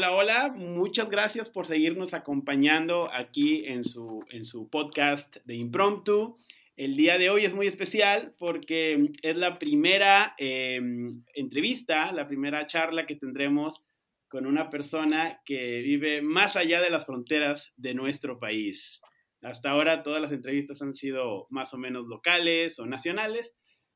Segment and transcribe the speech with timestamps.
[0.00, 6.36] Hola, hola, muchas gracias por seguirnos acompañando aquí en su, en su podcast de Impromptu.
[6.74, 12.64] El día de hoy es muy especial porque es la primera em, entrevista, la primera
[12.64, 13.84] charla que tendremos
[14.26, 19.02] con una persona que vive más allá de las fronteras de nuestro país.
[19.42, 23.52] Hasta ahora todas las entrevistas han sido más o menos locales o nacionales,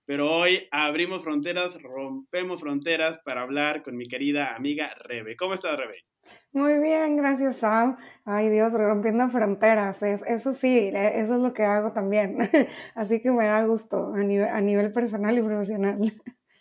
[0.06, 5.36] pero hoy abrimos fronteras, rompemos fronteras para hablar con mi querida amiga Rebe.
[5.36, 6.04] ¿Cómo estás, Rebe?
[6.52, 7.96] Muy bien, gracias Sam.
[8.24, 12.38] Ay Dios, rompiendo fronteras, eso sí, eso es lo que hago también.
[12.94, 15.98] Así que me da gusto a nivel, a nivel personal y profesional.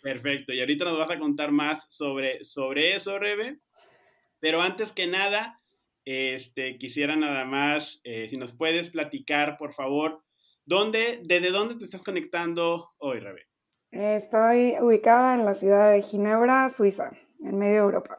[0.02, 3.58] Perfecto, y ahorita nos vas a contar más sobre, sobre eso, Rebe.
[4.40, 5.62] Pero antes que nada,
[6.04, 10.23] este, quisiera nada más, eh, si nos puedes platicar, por favor,
[10.64, 13.42] ¿dónde, ¿desde dónde te estás conectando hoy, Rebe?
[13.90, 18.16] Estoy ubicada en la ciudad de Ginebra, Suiza, en medio de Europa.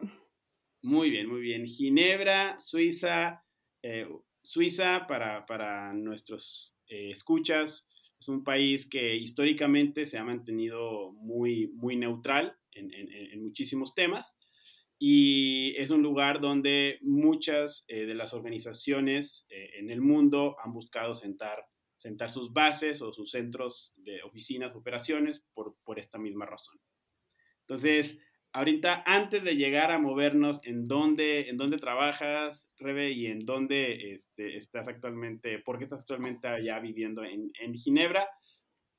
[0.81, 1.65] Muy bien, muy bien.
[1.65, 3.43] Ginebra, Suiza,
[3.81, 4.07] eh,
[4.41, 11.95] Suiza para, nuestros eh, escuchas, es un país que históricamente se ha mantenido muy, muy
[11.97, 14.37] neutral en muchísimos temas
[14.97, 20.71] y es un lugar donde muchas eh, de las organizaciones eh, en el mundo han
[20.71, 21.65] buscado sentar,
[22.05, 26.79] sentar sus bases o sus centros de oficinas, operaciones, por, por esta misma razón.
[27.61, 28.19] Entonces,
[28.51, 34.13] ahorita, antes de llegar a movernos en dónde, en dónde trabajas, Rebe, y en dónde
[34.13, 38.29] este, estás actualmente, por qué estás actualmente allá viviendo en, en Ginebra,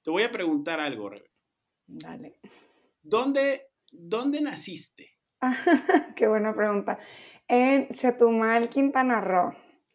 [0.03, 1.31] te voy a preguntar algo, Rebe.
[1.87, 2.41] Dale.
[3.03, 5.13] ¿Dónde, dónde naciste?
[6.17, 6.99] Qué buena pregunta.
[7.47, 9.53] En Chetumal, Quintana Roo.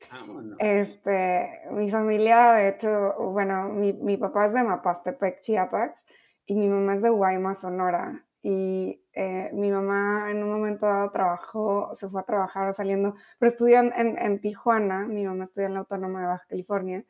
[0.10, 0.26] Ah,
[0.60, 6.06] este, mi familia, de hecho, bueno, mi, mi, papá es de Mapastepec, Chiapas,
[6.46, 8.26] y mi mamá es de Guaymas, Sonora.
[8.44, 13.52] Y eh, mi mamá en un momento dado trabajó, se fue a trabajar saliendo, pero
[13.52, 17.06] estudió en, en, Tijuana, mi mamá estudió en la Autónoma de Baja California,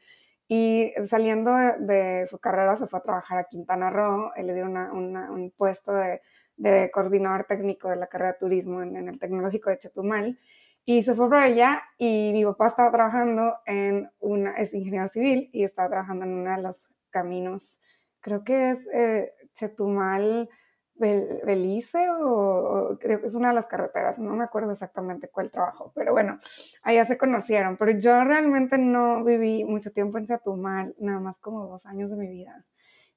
[0.48, 5.54] y saliendo de, su carrera se fue a trabajar a Quintana Roo, le dieron un
[5.56, 6.22] puesto de
[6.62, 10.38] de coordinador técnico de la carrera de turismo en, el tecnológico de Chetumal.
[10.86, 15.50] Y se fue para allá y mi papá estaba trabajando en una, es ingeniero civil
[15.54, 16.82] y estaba trabajando en uno de los
[17.12, 17.78] caminos,
[18.20, 20.50] creo que es eh, Chetumal,
[20.96, 25.92] Belice o, creo que es una de las carreteras, no me acuerdo exactamente cuál trabajo,
[25.96, 26.40] pero bueno,
[26.84, 31.68] allá se conocieron, pero yo realmente no viví mucho tiempo en Chetumal, nada más como
[31.68, 32.66] dos años de mi vida.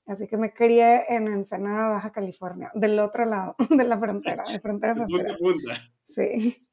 [0.06, 4.60] Así que me crié en Ensenada, Baja California, del otro lado de la frontera, de
[4.60, 5.36] frontera a frontera.
[6.04, 6.66] Sí.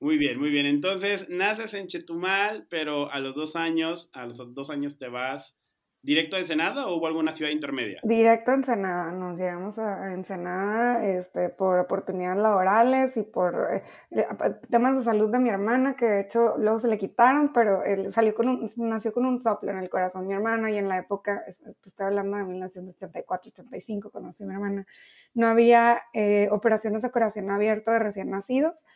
[0.00, 0.66] Muy bien, muy bien.
[0.66, 5.60] Entonces, naces en Chetumal, pero a los dos años, a los dos años te vas
[6.02, 8.00] ¿Directo a Ensenada o hubo alguna ciudad intermedia?
[8.02, 13.82] Directo a Ensenada, nos llegamos a Ensenada este, por oportunidades laborales y por eh,
[14.70, 18.10] temas de salud de mi hermana, que de hecho luego se le quitaron, pero él
[18.14, 20.96] salió con un, nació con un soplo en el corazón mi hermana y en la
[20.96, 24.86] época, estoy hablando de 1984-85, cuando nació mi hermana,
[25.34, 28.86] no había eh, operaciones de corazón abierto de recién nacidos,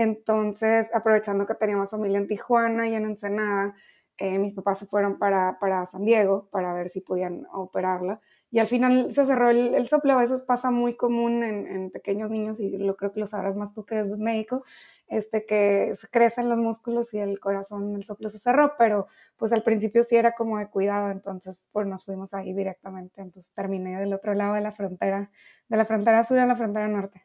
[0.00, 3.74] entonces aprovechando que teníamos familia en Tijuana y en Ensenada,
[4.16, 8.20] eh, mis papás se fueron para, para, San Diego para ver si podían operarla.
[8.50, 10.12] Y al final se cerró el, el soplo.
[10.12, 13.72] A veces pasa muy común en, pequeños niños, y lo creo que lo sabrás más
[13.72, 14.64] tú que eres médico,
[15.08, 19.06] este, que crecen los músculos y el corazón, el soplo se cerró, pero
[19.36, 23.22] pues al principio sí era como de cuidado, entonces pues nos fuimos ahí directamente.
[23.22, 25.30] Entonces terminé del otro lado de la frontera,
[25.68, 27.22] de la frontera sur a la frontera norte.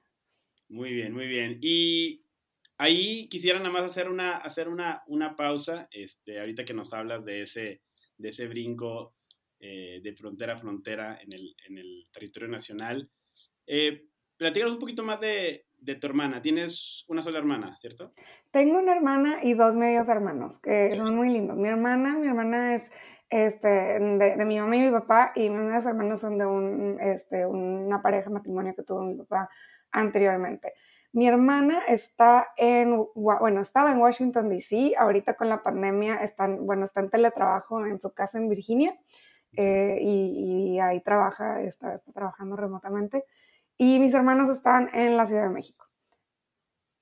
[0.69, 1.57] Muy bien, muy bien.
[1.61, 2.24] Y
[2.77, 7.23] Ahí quisiera nada más hacer una, hacer una, una pausa, este, ahorita que nos hablas
[7.23, 7.81] de ese,
[8.17, 9.15] de ese brinco
[9.59, 13.09] eh, de frontera a frontera en el, en el territorio nacional.
[13.65, 16.41] Eh, platícanos un poquito más de, de, tu hermana.
[16.41, 18.11] Tienes una sola hermana, ¿cierto?
[18.51, 21.57] Tengo una hermana y dos medios hermanos, que son muy lindos.
[21.57, 22.83] Mi hermana, mi hermana es
[23.29, 26.97] este, de, de mi mamá y mi papá, y mis medios hermanos son de un,
[26.99, 29.49] este, una pareja matrimonio que tuvo mi papá
[29.91, 30.73] anteriormente.
[31.15, 36.83] Mi hermana está en, bueno, estaba en Washington, D.C., ahorita con la pandemia están, bueno,
[36.83, 38.99] está en teletrabajo en su casa en Virginia
[39.53, 43.23] eh, y, ahí trabaja, está, está, trabajando remotamente.
[43.77, 45.85] Y mis hermanos están en la Ciudad de México.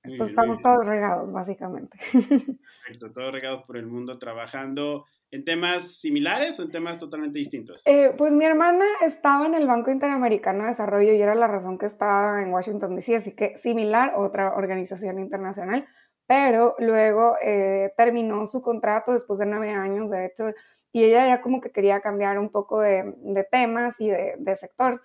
[0.04, 1.98] Entonces estamos todos regados, básicamente.
[2.12, 7.81] Perfecto, todos regados por el mundo trabajando ¿En temas similares o en temas totalmente distintos?
[7.88, 11.80] Eh, pues mi hermana estaba en el Banco Interamericano de Desarrollo y era la razón
[11.80, 15.88] que estaba en Washington, D.C., así que similar, otra organización internacional,
[16.27, 20.51] pero luego eh, terminó su contrato después de nueve años, de hecho,
[20.91, 25.01] y ella ya como que quería cambiar un poco de, temas y de, sector.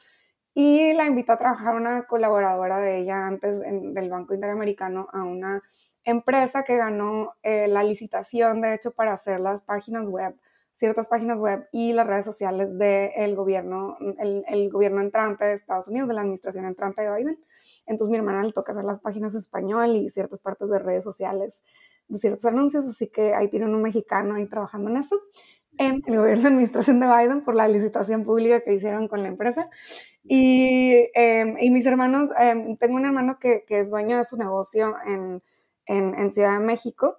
[0.52, 5.62] y la invitó a trabajar una colaboradora de ella antes del Banco Interamericano a una
[6.10, 10.34] empresa que ganó eh, la licitación, de hecho, para hacer las páginas web,
[10.74, 15.88] ciertas páginas web y las redes sociales del gobierno, el, el, gobierno entrante de Estados
[15.88, 17.38] Unidos, de la administración entrante de Biden.
[17.86, 21.04] Entonces mi hermana le toca hacer las páginas en español y ciertas partes de redes
[21.04, 21.62] sociales
[22.08, 25.20] de ciertos anuncios, así que ahí tienen un mexicano ahí trabajando en eso,
[25.78, 29.28] en el gobierno de administración de Biden por la licitación pública que hicieron con la
[29.28, 29.68] empresa.
[30.24, 34.36] Y, em, y mis hermanos, em, tengo un hermano que, que, es dueño de su
[34.36, 35.42] negocio en,
[35.88, 37.18] en, en, Ciudad de México,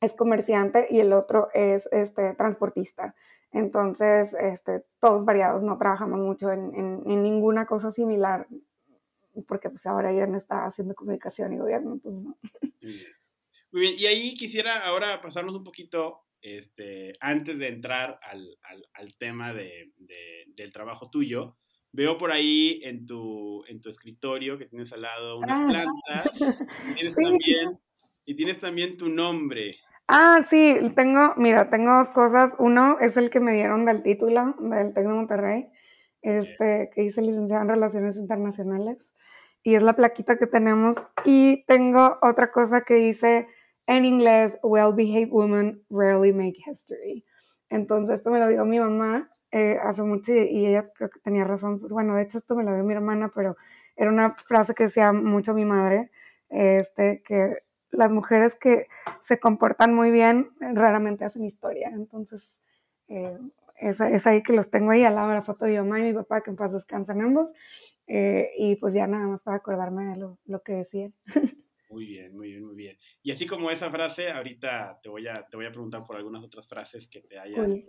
[0.00, 3.14] es comerciante y el otro es este, transportista.
[3.52, 8.46] Entonces, este, todos variados, no trabajamos mucho en, en ninguna cosa similar,
[9.46, 12.38] porque pues ahora Irán está haciendo comunicación y gobierno, entonces no.
[13.72, 18.86] Muy bien, y ahí quisiera ahora pasarnos un poquito, este, antes de entrar al, al,
[18.92, 21.56] al tema de, de, del trabajo tuyo,
[21.92, 25.66] veo por ahí en tu, en tu escritorio que tienes al lado unas ah.
[25.68, 26.32] plantas
[26.94, 27.78] tienes, también,
[28.24, 29.76] y tienes también tu nombre.
[30.08, 32.52] Ah, sí, tengo, mira, tengo dos cosas.
[32.58, 35.68] Uno es el que me dieron del título del TEC de Monterrey,
[36.20, 39.12] este, que hice licenciado en Relaciones Internacionales,
[39.62, 40.96] y es la plaquita que tenemos.
[41.24, 43.46] Y tengo otra cosa que dice
[43.86, 47.24] en inglés, well-behaved women rarely make history.
[47.68, 51.44] Entonces, esto me lo dijo mi mamá eh, hace mucho y ella creo que tenía
[51.44, 51.80] razón.
[51.88, 53.56] Bueno, de hecho, esto me lo dio mi hermana, pero
[53.96, 56.10] era una frase que decía mucho mi madre,
[56.48, 57.56] este, que
[57.92, 58.88] las mujeres que
[59.20, 61.90] se comportan muy bien raramente hacen historia.
[61.92, 62.50] Entonces,
[63.08, 63.38] eh,
[63.78, 66.04] es, ahí que los tengo ahí al lado de la foto de mi mamá y
[66.04, 67.50] mi papá, que en paz descansan ambos.
[68.06, 71.14] Eh, y pues ya nada más para acordarme de lo, lo que decían.
[71.92, 72.98] Muy bien, muy bien, muy bien.
[73.22, 76.42] Y así como esa frase, ahorita te voy a, te voy a preguntar por algunas
[76.42, 77.84] otras frases que te hayan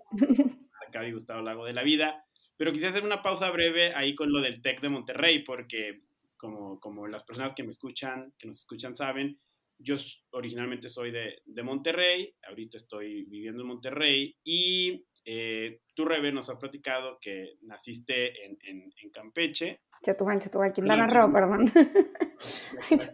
[0.86, 2.26] acá y gustado a lo largo de la vida.
[2.58, 6.04] Pero quisiera hacer una pausa breve ahí con lo del TEC de Monterrey, porque
[6.36, 9.40] como, como las personas que me escuchan, que nos escuchan saben,
[9.84, 9.96] yo
[10.32, 16.50] originalmente soy de, de Monterrey, ahorita estoy viviendo en Monterrey y eh, tú, Rebe, nos
[16.50, 21.72] has platicado que naciste en, en, en Campeche, Chetumal, Chetumal, Quintana Roo, perdón.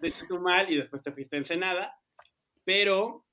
[0.02, 1.94] De Chetumal y después te fuiste a Ensenada,
[2.64, 3.26] pero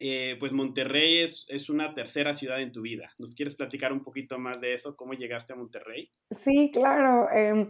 [0.00, 3.12] eh, pues Monterrey es, es, una tercera ciudad en tu vida.
[3.18, 4.96] ¿Nos quieres platicar un poquito más de eso?
[4.96, 6.10] ¿Cómo llegaste a Monterrey?
[6.30, 7.28] Sí, claro.
[7.32, 7.68] Eh,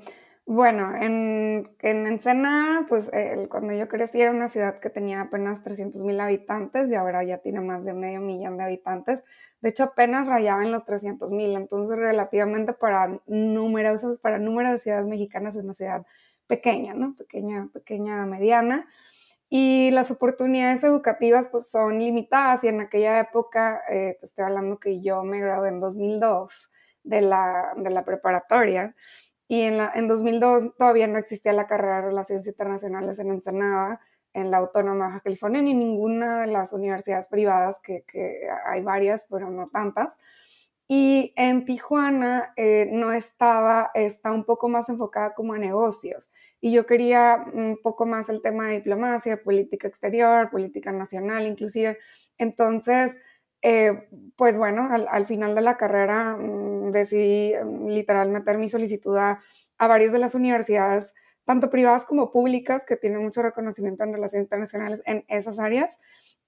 [0.52, 3.08] bueno, en, en Ensenada, pues
[3.48, 7.38] cuando yo crecí era una ciudad que tenía apenas 300 mil habitantes y ahora ya
[7.38, 9.22] tiene más de medio millón de habitantes.
[9.60, 14.78] De hecho, apenas rayaba en los 300 mil, entonces relativamente para numerosas, para número de
[14.78, 16.04] ciudades mexicanas es una ciudad
[16.48, 17.14] pequeña, ¿no?
[17.14, 18.88] Pequeña, pequeña, mediana.
[19.48, 25.00] Y las oportunidades educativas pues son limitadas y en aquella época, eh, estoy hablando que
[25.00, 26.72] yo me gradué en 2002
[27.04, 28.96] de la, de la preparatoria,
[29.50, 34.00] y en, la, en 2002 todavía no existía la carrera de Relaciones Internacionales en Ensenada,
[34.32, 39.26] en la Autónoma Baja California, ni ninguna de las universidades privadas, que, que hay varias,
[39.28, 40.14] pero no tantas.
[40.86, 46.30] Y en Tijuana eh, no estaba, está un poco más enfocada como a negocios.
[46.60, 51.98] Y yo quería un poco más el tema de diplomacia, política exterior, política nacional inclusive.
[52.38, 53.16] Entonces,
[53.62, 59.16] eh, pues bueno, al, final de la carrera mm, decidí mm, literal meter mi solicitud
[59.16, 59.40] a,
[59.78, 64.44] a varias de las universidades, tanto privadas como públicas, que tienen mucho reconocimiento en relaciones
[64.44, 65.98] internacionales en esas áreas.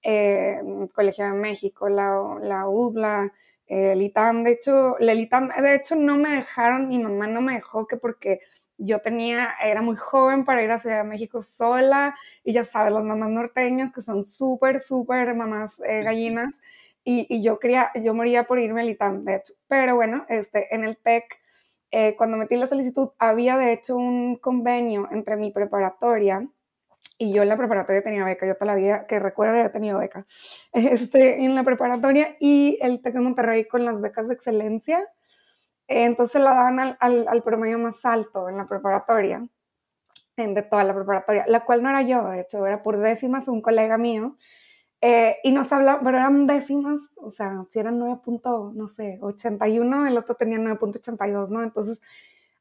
[0.03, 0.61] Eh,
[0.93, 3.31] Colegio de México, la, la UDLA,
[3.67, 7.41] eh, el ITAM, de hecho, el ITAM, de hecho no me dejaron, mi mamá no
[7.41, 8.39] me dejó que porque
[8.77, 12.15] yo tenía, era muy joven para ir a Ciudad de México sola.
[12.43, 16.55] Y ya sabes, las mamás norteñas que son súper, súper mamás gallinas,
[17.03, 19.53] y, yo quería, yo moría por irme al ITAM, de hecho.
[19.67, 21.25] Pero bueno, este, en el TEC,
[21.91, 26.47] eh, cuando metí la solicitud, había de hecho un convenio entre mi preparatoria
[27.17, 29.99] y yo en la preparatoria tenía beca, yo toda la vida que recuerdo he tenido
[29.99, 30.25] beca,
[30.73, 35.07] este, en la preparatoria y el TEC de Monterrey con las becas de excelencia,
[35.87, 39.45] entonces la daban al, al, al, promedio más alto en la preparatoria,
[40.37, 43.47] en, de toda la preparatoria, la cual no era yo, de hecho era por décimas
[43.47, 44.35] un colega mío,
[45.05, 48.21] eh, y nos hablaban, pero eran décimas, o sea, si eran 9.
[48.73, 51.61] no sé, 81, el otro tenía 9.82, ¿no?
[51.61, 51.99] Entonces,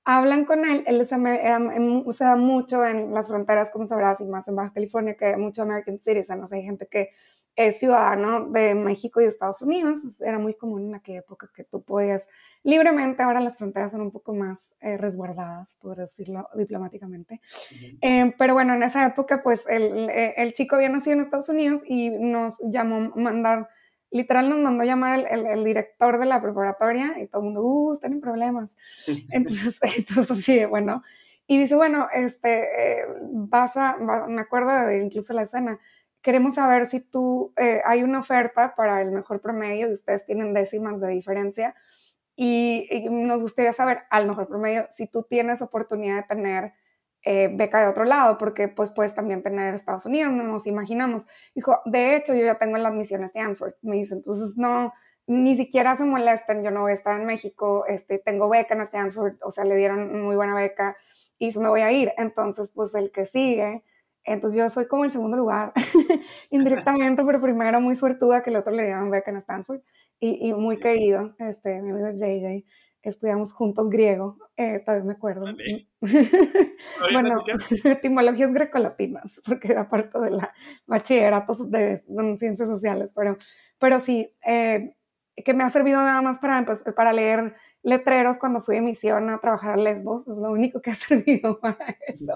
[0.05, 4.57] hablan con él, él se, da mucho en las fronteras, como sabrás, y más en
[4.57, 7.11] Baja California, que mucho American Citizen, sé, hay gente que
[7.57, 10.21] es ciudadano de México y Estados Unidos.
[10.21, 12.27] Era muy común en aquella época que tú podías
[12.63, 17.41] libremente, ahora las fronteras son un poco más eh, resguardadas, por decirlo diplomáticamente.
[18.01, 21.83] Eh, pero bueno, en esa época, pues el, el, chico había nacido en Estados Unidos
[21.87, 23.69] y nos llamó mandar
[24.13, 27.95] literal nos mandó llamar el, el, director de la preparatoria y todo el mundo, uh,
[27.95, 28.77] están en problemas.
[29.31, 31.03] Entonces, entonces sí, bueno.
[31.47, 33.97] Y dice, bueno, este, eh, vas a,
[34.29, 35.79] me acuerdo de incluso la escena,
[36.23, 40.55] queremos saber si tú, eh, hay una oferta para el mejor promedio y ustedes tienen
[40.55, 41.75] décimas de diferencia
[42.37, 46.73] y, nos gustaría saber al mejor promedio si tú tienes oportunidad de tener
[47.25, 51.27] eh, beca de otro lado, porque pues puedes también tener Estados Unidos, no nos imaginamos.
[51.55, 54.93] Dijo, de hecho yo ya tengo la admisión a Stanford, me dice, entonces no,
[55.27, 58.81] ni siquiera se molesten, yo no voy a estar en México, este, tengo beca en
[58.81, 60.97] Stanford, o sea, le dieron muy buena beca
[61.39, 62.13] y me voy a ir.
[62.17, 63.85] Entonces, pues el que sigue
[64.25, 65.73] entonces yo soy como el segundo lugar,
[66.51, 69.81] indirectamente, pero primero muy suertuda que el otro le dieron beca en Stanford.
[70.21, 72.65] Y, y, muy querido, este, mi amigo JJ,
[73.03, 75.47] estudiamos juntos griego, eh, todavía me acuerdo.
[77.13, 77.43] bueno,
[77.85, 80.55] etimologías grecolatinas, porque aparte de la
[80.87, 83.37] bachillerato de, de, ciencias sociales, pero,
[83.79, 84.95] pero sí, eh,
[85.37, 89.31] que me ha servido nada más para, pues, para leer letreros cuando fui de misión
[89.31, 92.35] a trabajar a Lesbos, es lo único que ha servido para eso.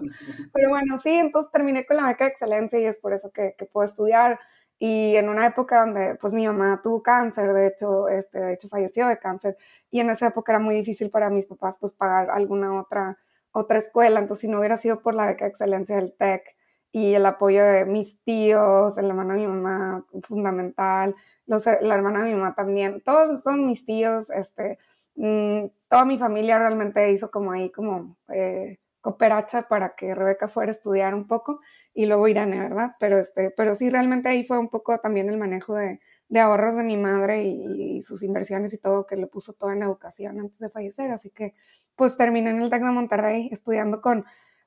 [0.53, 3.55] Pero bueno, sí, entonces terminé con la beca de excelencia y es por eso que,
[3.59, 4.41] que puedo estudiar.
[4.79, 8.69] Y en una época donde pues mi mamá tuvo cáncer, de hecho, este, de hecho
[8.69, 9.57] falleció de cáncer,
[9.91, 13.17] y en esa época era muy difícil para mis papás pues pagar alguna otra,
[13.53, 16.56] otra escuela, entonces si no hubiera sido por la beca de excelencia del TEC,
[16.97, 21.15] y el apoyo de mis tíos, el hermano de mi mamá, fundamental,
[21.47, 24.79] los, la hermana de mi mamá también, todos, todos mis tíos, este,
[25.15, 30.71] mmm, toda mi familia realmente hizo como ahí como eh, cooperacha para que Rebeca fuera
[30.71, 31.61] a estudiar un poco
[31.93, 32.93] y luego Irene, ¿verdad?
[32.99, 36.01] Pero, este, pero sí, realmente ahí fue un poco también el manejo de,
[36.31, 39.71] de ahorros de mi madre y, y, sus inversiones y todo, que le puso todo
[39.71, 41.53] en educación antes de fallecer, así que
[41.95, 44.25] pues terminé en el TEC de Monterrey estudiando con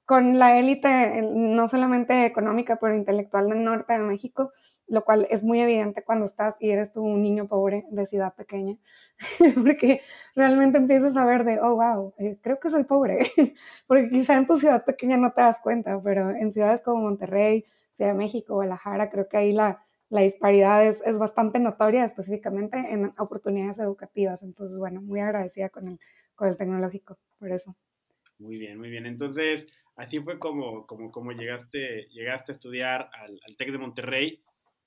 [0.09, 4.51] con la élite, no solamente económica, pero intelectual del norte de México,
[4.87, 8.33] lo cual es muy evidente cuando estás y eres tú un niño pobre de ciudad
[8.33, 8.75] pequeña,
[9.63, 10.01] porque
[10.33, 13.19] realmente empiezas a ver de, oh, wow, eh, creo que soy pobre,
[13.87, 17.63] porque quizá en tu ciudad pequeña no te das cuenta, pero en ciudades como Monterrey,
[17.91, 22.77] Ciudad de México, Guadalajara, creo que ahí la, la disparidad es, es, bastante notoria, específicamente
[22.79, 24.41] en oportunidades educativas.
[24.41, 25.99] Entonces, bueno, muy agradecida con el,
[26.33, 27.75] con el tecnológico, por eso.
[28.39, 29.05] Muy bien, muy bien.
[29.05, 29.67] Entonces,
[29.99, 34.43] así fue como, como, como llegaste, llegaste a estudiar al, al TEC de Monterrey.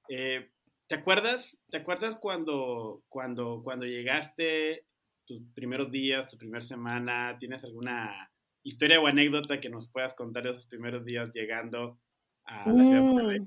[0.08, 0.50] Eh,
[0.86, 4.86] ¿Te acuerdas, ¿te acuerdas cuando, cuando, cuando llegaste,
[5.26, 7.36] tus primeros días, tu primera semana?
[7.38, 8.30] ¿Tienes alguna
[8.62, 12.00] historia o anécdota que nos puedas contar de esos primeros días llegando
[12.44, 13.40] a la ciudad de Monterrey?
[13.40, 13.46] Mm,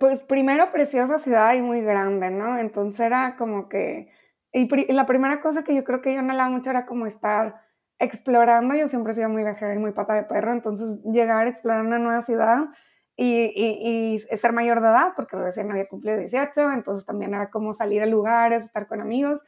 [0.00, 2.58] pues primero preciosa ciudad y muy grande, ¿no?
[2.58, 4.10] Entonces era como que,
[4.52, 7.65] y la primera cosa que yo creo que yo anhelaba mucho era como estar
[7.98, 11.50] explorando, yo siempre he sido muy viajera y muy pata de perro, entonces llegar a
[11.50, 12.66] explorar una nueva ciudad
[13.16, 17.72] y, y, ser mayor de edad, porque recién había cumplido 18, entonces también era como
[17.72, 19.42] salir a lugares, estar con amigos,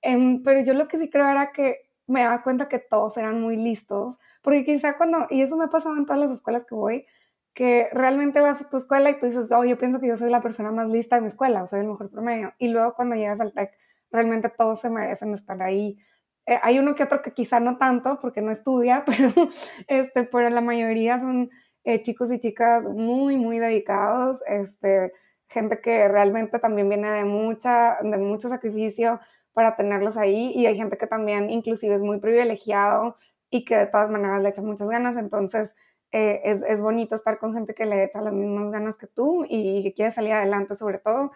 [0.00, 3.40] em, pero yo lo que sí creo era que me daba cuenta que todos eran
[3.40, 6.74] muy listos, porque quizá cuando, y eso me ha pasado en todas las escuelas que
[6.74, 7.06] voy,
[7.54, 10.30] que realmente vas a tu escuela y tú dices, oh, yo pienso que yo soy
[10.30, 13.14] la persona más lista de mi escuela, o soy el mejor promedio, y luego cuando
[13.14, 13.72] llegas al TEC,
[14.10, 15.98] realmente todos se merecen estar ahí,
[16.46, 19.48] eh, hay uno que otro que quizá no tanto porque no estudia, pero,
[19.86, 21.50] este, pero la mayoría son
[21.84, 25.12] eh, chicos y chicas muy, muy dedicados, este,
[25.48, 29.20] gente que realmente también viene de, mucha, de mucho sacrificio
[29.52, 33.16] para tenerlos ahí y hay gente que también inclusive es muy privilegiado
[33.50, 35.74] y que de todas maneras le echa muchas ganas, entonces
[36.10, 39.44] eh, es, es, bonito estar con gente que le echa las mismas ganas que tú
[39.48, 41.32] y que quiere salir adelante sobre todo.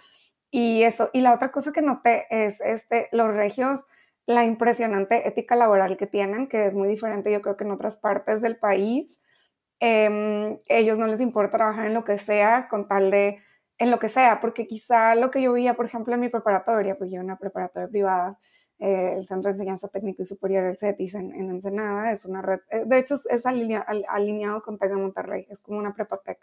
[0.50, 3.84] Y eso, y la otra cosa que noté es este, los regios,
[4.26, 7.96] la impresionante ética laboral que tienen, que es muy diferente yo creo que en otras
[7.96, 9.22] partes del país.
[9.80, 13.38] Eh, ellos no les importa trabajar en lo que sea con tal de,
[13.78, 16.96] en lo que sea, porque quizá lo que yo veía, por ejemplo, en mi preparatoria,
[16.96, 18.38] pues yo una preparatoria privada,
[18.78, 22.42] eh, el Centro de Enseñanza Técnico y Superior, el CETIS en, en Ensenada, es una
[22.42, 26.38] red, eh, de hecho es alinea, alineado con TEC de Monterrey, es como una prepatec.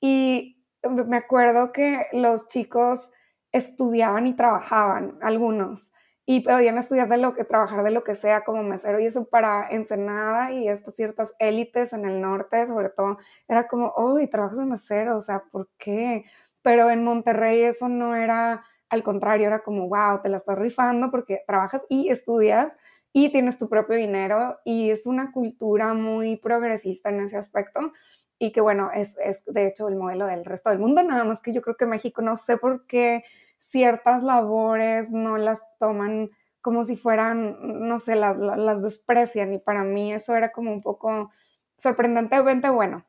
[0.00, 3.10] Y me acuerdo que los chicos
[3.52, 5.90] estudiaban y trabajaban, algunos,
[6.28, 9.26] y podían estudiar de lo que, trabajar de lo que sea como mesero y eso
[9.26, 13.18] para Ensenada y estas ciertas élites en el norte, sobre todo,
[13.48, 16.24] era como, oh, y trabajas de mesero, o sea, ¿por qué?
[16.62, 21.12] Pero en Monterrey eso no era, al contrario, era como, wow, te la estás rifando
[21.12, 22.72] porque trabajas y estudias
[23.12, 27.92] y tienes tu propio dinero y es una cultura muy progresista en ese aspecto
[28.38, 31.40] y que bueno, es, es de hecho el modelo del resto del mundo, nada más
[31.40, 33.22] que yo creo que México no sé por qué
[33.58, 36.30] ciertas labores no las toman
[36.66, 40.82] como si fueran, no sé, las, las, desprecian y para mí eso era como un
[40.82, 41.30] poco
[41.76, 43.06] sorprendentemente bueno,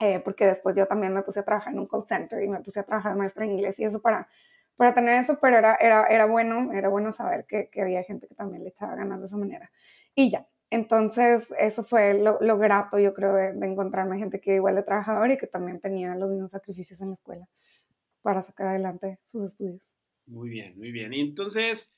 [0.00, 2.58] eh, porque después yo también me puse a trabajar en un call center y me
[2.60, 4.28] puse a trabajar maestra en inglés y eso para,
[4.76, 8.26] para tener eso, pero era, era, era bueno, era bueno saber que, que, había gente
[8.26, 9.70] que también le echaba ganas de esa manera.
[10.16, 14.56] Y ya, entonces eso fue lo, lo grato, yo creo, de, de, encontrarme gente que
[14.56, 17.48] igual de trabajador y que también tenía los mismos sacrificios en la escuela
[18.22, 19.82] para sacar adelante sus estudios.
[20.26, 21.12] Muy bien, muy bien.
[21.12, 21.90] Y entonces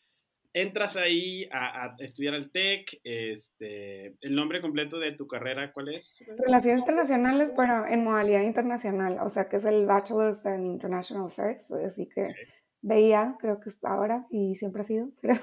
[0.55, 6.25] entras ahí a, estudiar el TEC, este, el nombre completo de tu carrera, ¿cuál es?
[6.39, 11.71] Relaciones Internacionales, pero en modalidad internacional, o sea que es el Bachelor's in International Affairs,
[11.71, 12.35] así que
[12.83, 15.39] veía, creo que es ahora y siempre ha sido, creo.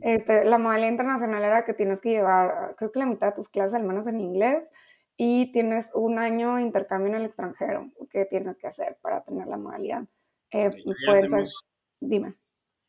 [0.00, 3.48] Este, la modalidad internacional era que tienes que llevar, creo que la mitad de tus
[3.48, 4.70] clases al menos en inglés
[5.16, 9.46] y tienes un año de intercambio en el extranjero que tienes que hacer para tener
[9.46, 10.04] la modalidad.
[10.56, 10.70] Eh,
[11.06, 11.44] puede ser,
[12.00, 12.34] dime.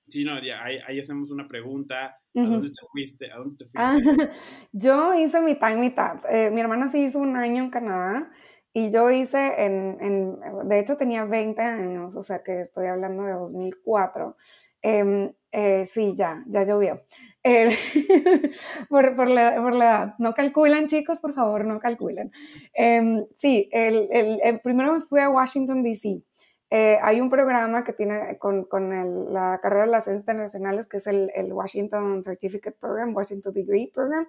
[0.08, 2.18] Sí, no, ya, ahí, hacemos una pregunta.
[2.36, 3.32] ¿A dónde te fuiste?
[3.32, 4.30] ¿A dónde te ah, fuiste?
[4.72, 6.20] yo hice mitad y mitad.
[6.30, 8.32] Eh, mi hermana sí hizo un año en Canadá
[8.72, 13.24] y yo hice en, en, de hecho tenía 20 años, o sea que estoy hablando
[13.24, 14.38] de 2004.
[14.82, 17.02] Em, eh, sí, ya, ya llovió.
[18.90, 20.16] por, por, la, por, la, edad.
[20.20, 22.32] No calculan, chicos, por favor, no calculen.
[22.74, 26.22] Em, sí, el, el, primero me fui a Washington, D.C.
[26.70, 30.98] Eh, hay un programa que tiene con, con la carrera de las ciencias internacionales, que
[30.98, 34.28] es el, Washington Certificate Program, Washington Degree Program,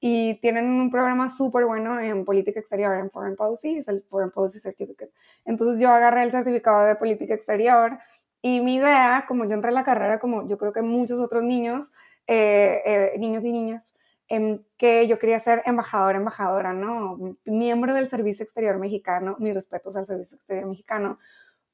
[0.00, 4.30] y tienen un programa súper bueno en política exterior, en Foreign Policy, es el Foreign
[4.30, 5.12] Policy Certificate.
[5.44, 7.98] Entonces yo agarré el certificado de política exterior
[8.40, 11.42] y mi idea, como yo entré en la carrera, como yo creo que muchos otros
[11.42, 11.90] niños,
[12.26, 13.90] eh, eh, niños y niñas,
[14.28, 17.36] en que yo quería ser embajadora, embajadora, ¿no?
[17.44, 21.18] Miembro del Servicio Exterior Mexicano, mis respetos al Servicio Exterior Mexicano,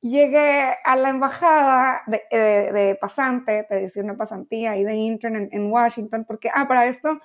[0.00, 5.49] llegué a la embajada de, eh, de, pasante, te decía una pasantía ahí de intern
[5.52, 7.21] en, Washington, porque, ah, para esto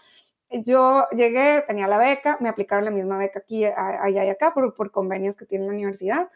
[0.49, 4.73] yo llegué, tenía la beca, me aplicaron la misma beca aquí, allá y acá, por,
[4.75, 6.29] por convenios que tiene la universidad.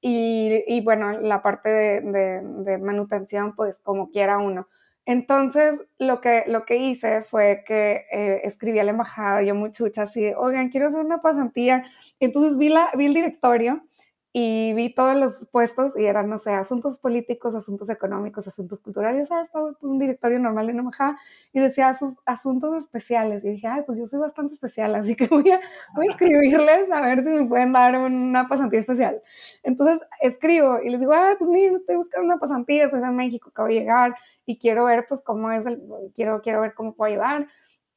[0.00, 4.66] Y, y bueno, la parte de, de, manutención, pues como quiera uno.
[5.04, 9.72] Entonces, lo que, lo que hice fue que eh, escribí a la embajada, yo muy
[9.72, 11.84] chucha, así de, oigan, quiero hacer una pasantía.
[12.18, 13.82] Entonces vi, la, vi el directorio
[14.32, 19.26] y vi todos los puestos y eran, no sé, asuntos políticos, asuntos económicos, asuntos culturales,
[19.28, 19.48] ¿sabes?
[19.48, 21.18] Estaba un directorio normal de embajada
[21.52, 23.44] y decía sus asuntos especiales.
[23.44, 25.60] Y dije, ay, pues yo soy bastante especial, así que voy a,
[25.96, 29.20] voy a escribirles a ver si me pueden dar una pasantía especial.
[29.64, 33.48] Entonces escribo y les digo, ay, pues miren, estoy buscando una pasantía, soy de México,
[33.50, 34.14] acabo de llegar
[34.46, 35.82] y quiero ver, pues, cómo es el,
[36.14, 37.48] quiero, quiero ver cómo puedo ayudar.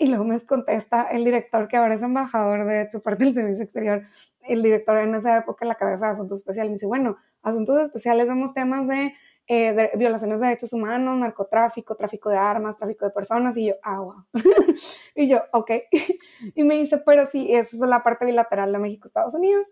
[0.04, 3.64] Y luego me contesta el director, que ahora es embajador de su parte del servicio
[3.64, 4.04] exterior,
[4.42, 8.28] el director en esa época la cabeza de asuntos especiales, me dice, bueno, asuntos especiales
[8.28, 9.14] vemos temas de,
[9.48, 14.02] eh, violaciones de derechos humanos, narcotráfico, tráfico de armas, tráfico de personas, y yo, ah,
[14.02, 14.26] wow.
[15.16, 15.72] y yo, ok.
[16.54, 19.70] y me dice, pero sí, esa es la parte bilateral de México-Estados Unidos.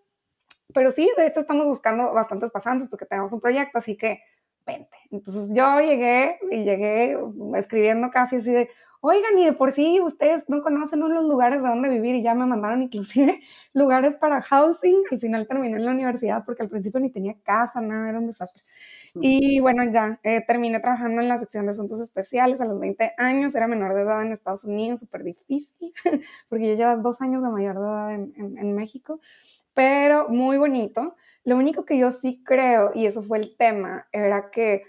[0.74, 4.22] Pero sí, de hecho estamos buscando bastantes pasantes porque tenemos un proyecto, así que
[4.66, 4.98] vente.
[5.12, 7.18] Entonces yo llegué y llegué
[7.56, 8.70] escribiendo casi así de,
[9.02, 12.36] oigan, y de por sí ustedes no conocen los lugares de donde vivir y ya
[12.36, 13.40] me mandaron inclusive
[13.74, 15.04] lugares para housing.
[15.12, 18.28] Al final terminé en la universidad porque al principio ni tenía casa, nada, era un
[18.28, 18.64] desastre.
[19.20, 23.14] Y bueno, ya eh, terminé trabajando en la sección de asuntos especiales a los 20
[23.18, 25.94] años, era menor de edad en Estados Unidos, súper difícil,
[26.50, 29.20] porque yo llevas dos años de mayor de edad en, en México,
[29.74, 31.16] pero muy bonito.
[31.44, 34.84] Lo único que yo sí creo, y eso fue el tema, era que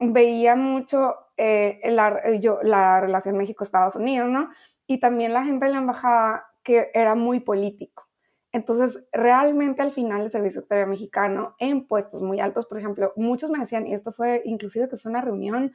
[0.00, 4.48] veía mucho eh, la, eh, yo, la relación México-Estados Unidos, ¿no?
[4.86, 8.08] Y también la gente de la embajada que era muy político.
[8.52, 13.50] Entonces, realmente al final el Servicio Exterior Mexicano en puestos muy altos, por ejemplo, muchos
[13.50, 15.72] me decían, y esto fue inclusive que fue una reunión,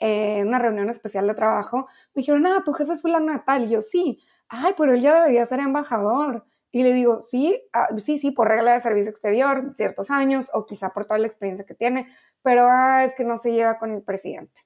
[0.00, 3.64] eh, una reunión especial de trabajo, me dijeron, ah, tu jefe es fulano de tal,
[3.64, 6.44] y yo, sí, ay, pero él ya debería ser embajador.
[6.76, 10.66] Y le digo, sí, ah, sí, sí, por regla de servicio exterior, ciertos años, o
[10.66, 12.06] quizá por toda la experiencia que tiene,
[12.42, 14.60] pero ah, es que no se lleva con el presidente.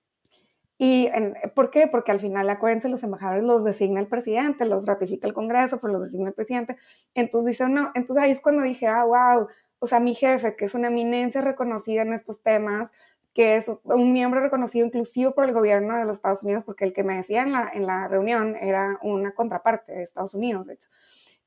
[0.76, 1.86] ¿Y en, por qué?
[1.86, 5.92] Porque al final, acuérdense, los embajadores los designa el presidente, los ratifica el Congreso, pero
[5.92, 6.78] los designa el presidente.
[7.14, 9.46] Entonces dice, no, entonces ahí es cuando dije, ah, wow,
[9.78, 12.90] o sea, mi jefe, que es una eminencia reconocida en estos temas,
[13.34, 16.92] que es un miembro reconocido inclusive por el gobierno de los Estados Unidos, porque el
[16.92, 20.74] que me decía en la, en la reunión era una contraparte de Estados Unidos, de
[20.74, 20.88] hecho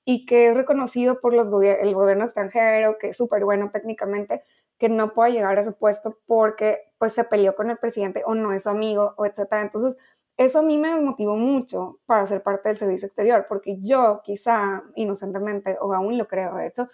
[0.06, 4.44] y que es reconocido por los el gobierno extranjero, que es súper bueno técnicamente,
[4.78, 8.36] que no pueda llegar a ese puesto porque pues se peleó con el presidente o
[8.36, 9.62] no es su amigo o etcétera.
[9.62, 9.98] Entonces,
[10.36, 14.84] eso a mí me desmotivó mucho para ser parte del servicio exterior, porque yo quizá
[14.96, 16.90] inocentemente, o aún lo creo de hecho,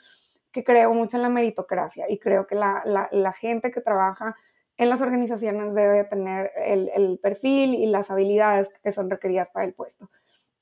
[0.52, 4.36] que creo mucho en la meritocracia y creo que la, la, gente que trabaja
[4.78, 9.66] en las organizaciones debe tener el, el perfil y las habilidades que son requeridas para
[9.66, 10.10] el puesto.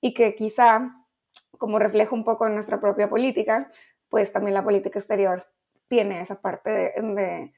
[0.02, 1.07] Y que quizá
[1.58, 3.72] como reflejo un poco en nuestra propia política,
[4.10, 5.46] pues también la política exterior
[5.88, 7.52] tiene esa parte de,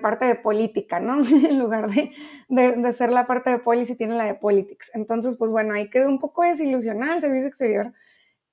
[0.00, 1.22] parte de política, ¿no?
[1.48, 2.12] en lugar de,
[2.48, 4.90] de, ser la parte de policy, tiene la de politics.
[4.94, 7.92] Entonces, pues bueno, ahí quedé un poco desilusionada el servicio exterior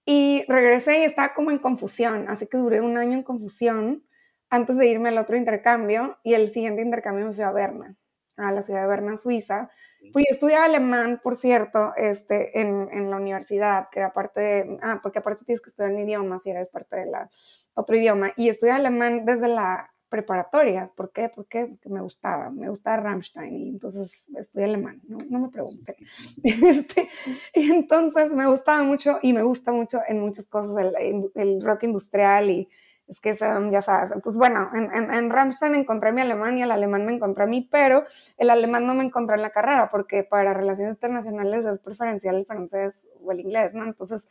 [0.06, 4.04] y regresé y estaba como en confusión, así que duré un año en confusión
[4.50, 7.98] antes de irme al otro intercambio y el siguiente intercambio me fui a Berna,
[8.38, 9.69] a la ciudad de Berna, Suiza.
[10.13, 14.80] Pues yo estudiaba alemán, por cierto, este, en, en la universidad, que era parte de,
[14.82, 17.30] ah, porque aparte tienes que estudiar en idiomas y eres parte de la
[17.73, 20.91] otro idioma, y estudié alemán desde la preparatoria.
[20.95, 21.30] ¿Por qué?
[21.30, 25.95] Porque me gustaba, me gustaba Rammstein y entonces estudié alemán, no, no me pregunté.
[26.43, 27.10] Este,
[27.54, 31.84] y entonces me gustaba mucho y me gusta mucho en muchas cosas el, el rock
[31.84, 32.69] industrial y
[33.08, 34.12] es que ya sabes.
[34.12, 37.48] Entonces, bueno, en, en, en, Rammstein encontré mi alemán y el alemán me encontró a
[37.48, 38.06] mí, pero
[38.38, 42.46] el alemán no me encontró en la carrera porque para relaciones internacionales es preferencial el
[42.46, 43.86] francés o el inglés, ¿no?
[43.86, 44.28] Entonces,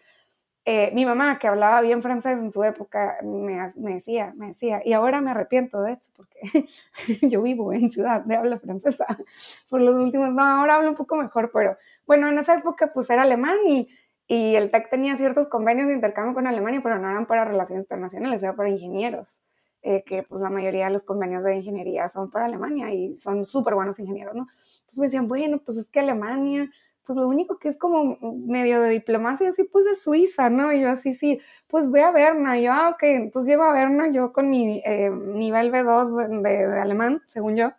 [0.68, 4.82] eh, mi mamá, que hablaba bien francés en su época, me, me, decía, me decía,
[4.84, 6.40] y ahora me arrepiento, de hecho, porque
[7.22, 9.06] yo vivo en ciudad de habla francesa
[9.70, 13.08] por los últimos, no, ahora hablo un poco mejor, pero bueno, en esa época pues
[13.10, 13.88] era alemán y,
[14.26, 17.84] y el TEC tenía ciertos convenios de intercambio con Alemania, pero no eran para relaciones
[17.84, 19.42] internacionales, era para ingenieros,
[19.82, 23.44] eh, que pues la mayoría de los convenios de ingeniería son para Alemania y son
[23.44, 24.46] súper buenos ingenieros, ¿no?
[24.50, 26.68] Entonces me decían, bueno, pues es que Alemania
[27.06, 30.72] pues lo único que es como medio de diplomacia, así pues de Suiza, ¿no?
[30.72, 34.10] Y yo así, sí, pues voy a Berna, yo, ah, ok, entonces llego a Berna
[34.10, 37.70] yo con mi eh, nivel B2 de, alemán, según yo,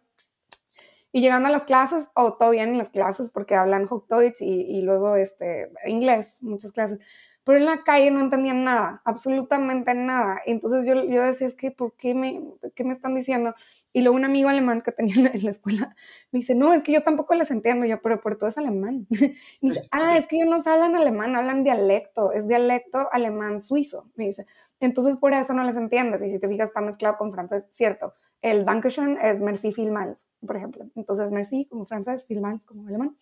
[1.18, 4.84] y llegando a las clases, o todavía en las clases, porque hablan Hochdeutsch y, y
[4.84, 7.00] luego este, inglés, muchas clases,
[7.44, 10.40] pero en la calle no entendían nada, absolutamente nada.
[10.46, 12.44] Entonces yo, yo decía, es que, ¿por qué me,
[12.76, 13.56] qué me están diciendo?
[13.94, 15.96] Y luego un amigo alemán que tenía en la escuela
[16.32, 17.88] me dice, no, es que yo tampoco les entiendo.
[17.88, 19.08] yo, pero por todo es alemán.
[19.10, 24.12] me dice, ah, es que ellos no hablan alemán, hablan dialecto, es dialecto alemán suizo.
[24.16, 24.46] Me dice,
[24.80, 26.22] entonces por eso no les entiendes.
[26.22, 28.14] Y si te fijas, está mezclado con francés, cierto.
[28.42, 30.86] El Dankeschön es merci vielmals, por ejemplo.
[30.96, 33.18] Entonces, merci como francés, vielmals como alemán.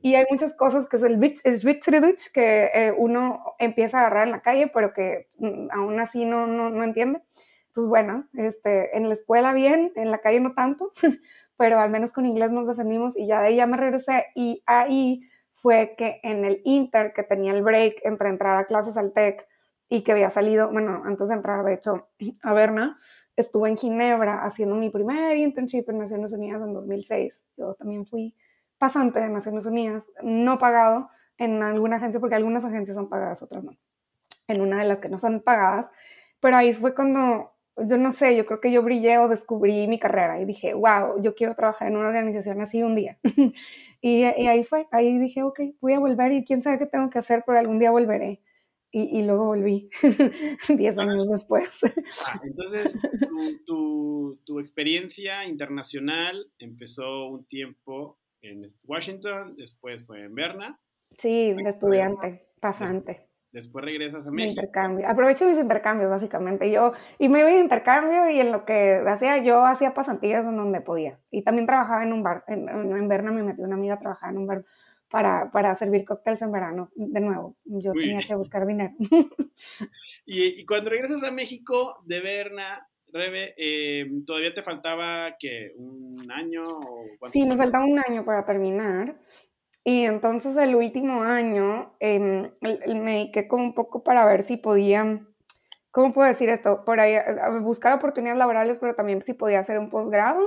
[0.00, 4.32] Y hay muchas cosas que es el Schweizerdeutsch que eh, uno empieza a agarrar en
[4.32, 7.20] la calle, pero que mm, aún así no, no, no, entiende.
[7.68, 10.92] Entonces, bueno, este, en la escuela bien, en la calle no tanto,
[11.56, 14.26] pero al menos con inglés nos defendimos y ya de ahí ya me regresé.
[14.36, 18.96] Y ahí fue que en el Inter, que tenía el break entre entrar a clases
[18.96, 19.44] al TEC
[19.88, 22.08] y que había salido, bueno, antes de entrar, de hecho,
[22.42, 22.96] a Berna,
[23.40, 27.44] estuve en Ginebra haciendo mi primer internship en Naciones Unidas en 2006.
[27.56, 28.34] Yo también fui
[28.78, 33.62] pasante de Naciones Unidas, no pagado en alguna agencia, porque algunas agencias son pagadas, otras
[33.64, 33.72] no.
[34.46, 35.90] En una de las que no son pagadas,
[36.40, 39.98] pero ahí fue cuando, yo no sé, yo creo que yo brillé o descubrí mi
[39.98, 43.18] carrera y dije, wow, yo quiero trabajar en una organización así un día.
[44.00, 47.10] y, y, ahí fue, ahí dije, ok, voy a volver y quién sabe qué tengo
[47.10, 48.40] que hacer, pero algún día volveré.
[48.90, 49.90] Y, y luego volví,
[50.68, 51.78] 10 años después.
[52.26, 60.34] Ah, entonces, tu, tu, tu experiencia internacional empezó un tiempo en Washington, después fue en
[60.34, 60.80] Berna.
[61.16, 63.28] Sí, de estudiante, pasante.
[63.50, 64.60] Después regresas a México.
[64.60, 65.08] Intercambio.
[65.08, 66.70] Aprovecho mis intercambios, básicamente.
[66.70, 70.56] Yo, y me iba de intercambio y en lo que hacía, yo hacía pasantías en
[70.56, 71.18] donde podía.
[71.30, 72.44] Y también trabajaba en un bar.
[72.46, 74.64] En, en Berna me metió una amiga a trabajar en un bar
[75.10, 76.90] para, para servir cócteles en verano.
[76.94, 78.94] De nuevo, yo tenía que buscar dinero.
[80.26, 86.30] y, y, cuando regresas a México de Berna, Rebe, eh, ¿todavía te faltaba que un
[86.30, 86.64] año?
[86.64, 89.18] O sí, me faltaba un año para terminar.
[89.84, 92.18] Y entonces el último año eh,
[92.60, 95.26] me dediqué como un poco para ver si podía,
[95.90, 96.84] ¿cómo puedo decir esto?
[96.84, 97.16] Por ahí,
[97.62, 100.42] buscar oportunidades laborales, pero también si podía hacer un posgrado.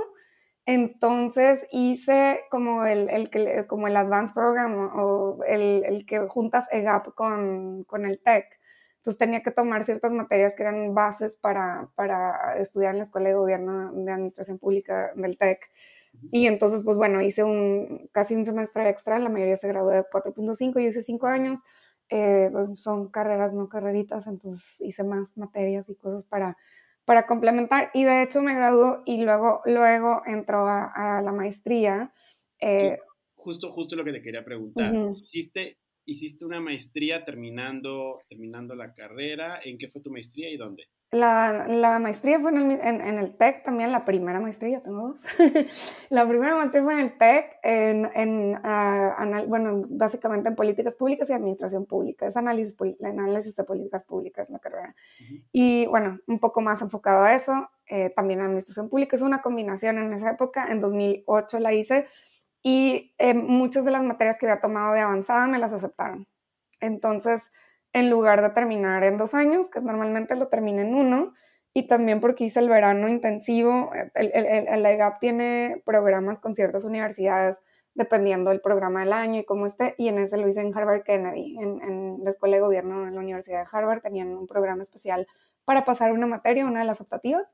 [0.64, 7.14] Entonces hice como el, el, como el Advanced Program o el, el que juntas EGAP
[7.14, 8.46] con, con el TEC.
[9.02, 13.30] Entonces tenía que tomar ciertas materias que eran bases para, para estudiar en la Escuela
[13.30, 15.68] de Gobierno de Administración Pública del TEC.
[16.30, 20.04] Y entonces, pues bueno, hice un, casi un semestre extra, la mayoría se graduó de
[20.04, 21.58] 4.5, yo hice 5 años,
[22.10, 26.56] eh, pues son carreras, no carreritas, entonces hice más materias y cosas para,
[27.04, 27.90] para complementar.
[27.94, 32.12] Y de hecho me graduó y luego, luego entró a, la maestría.
[32.60, 32.98] Eh,
[33.34, 34.94] justo, justo lo que te quería preguntar.
[35.22, 39.60] ¿Hiciste hiciste una maestría terminando, terminando la carrera.
[39.62, 40.84] ¿En qué fue tu maestría y dónde?
[41.12, 45.22] La, la maestría fue en el, en, el, TEC también, la primera maestría, tengo dos.
[46.08, 51.28] la primera maestría fue en el TEC, en, en uh, bueno, básicamente en políticas públicas
[51.28, 52.26] y administración pública.
[52.26, 54.96] Es análisis, análisis de políticas públicas la carrera.
[55.52, 59.14] Y bueno, un poco más enfocado a eso, eh, también administración pública.
[59.14, 62.06] Es una combinación en esa época, en 2008 la hice
[62.62, 66.28] y eh, muchas de las materias que había tomado de avanzada me las aceptaron.
[66.80, 67.50] Entonces,
[67.92, 71.34] en lugar de terminar en dos años, que normalmente lo terminé en uno,
[71.74, 73.90] y también porque hice el verano intensivo.
[74.14, 77.60] El, el, el, EGAP tiene programas con ciertas universidades
[77.94, 81.02] dependiendo del programa del año y cómo esté, y en ese lo hice en Harvard
[81.02, 85.26] Kennedy, en, la Escuela de Gobierno de la Universidad de Harvard, tenían un programa especial
[85.64, 87.46] para pasar una materia, una de las optativas.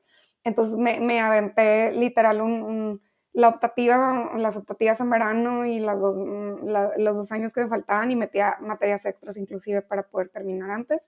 [0.44, 3.00] Entonces me aventé literal un,
[3.38, 7.68] la optativa, las optativas en verano y las dos, mm, los dos años que me
[7.68, 11.07] faltaban y metía materias extras inclusive para poder terminar antes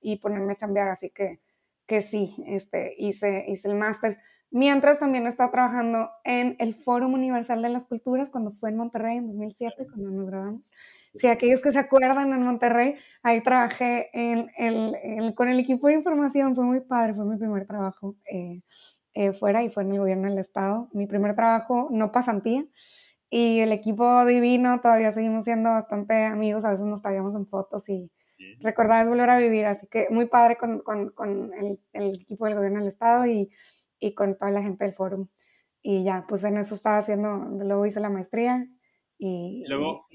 [0.00, 0.88] y ponerme a chambear.
[0.88, 1.38] Así que,
[1.86, 4.16] que sí, este, hice, hice el máster.
[4.50, 9.18] Mientras también estaba trabajando en el Fórum Universal de las Culturas cuando fue en Monterrey
[9.18, 10.70] en 2007, cuando nos graduamos.
[11.14, 15.94] Si aquellos que se acuerdan en Monterrey, ahí trabajé en el, con el equipo de
[15.94, 18.62] información, fue muy padre, fue mi primer trabajo eh,
[19.16, 20.90] eh, fuera y fue en el gobierno del estado.
[20.92, 22.66] Mi primer trabajo, no pasantía,
[23.30, 27.88] y el equipo divino, todavía seguimos siendo bastante amigos, a veces nos traíamos en fotos
[27.88, 28.10] y
[28.60, 32.44] recordar es volver a vivir, así que muy padre con, con, con el, el, equipo
[32.44, 33.50] del gobierno del estado y,
[33.98, 35.30] y con toda la gente del foro.
[35.82, 38.68] Y ya, pues en eso estaba haciendo, luego hice la maestría
[39.16, 39.64] y...
[39.66, 40.06] Luego,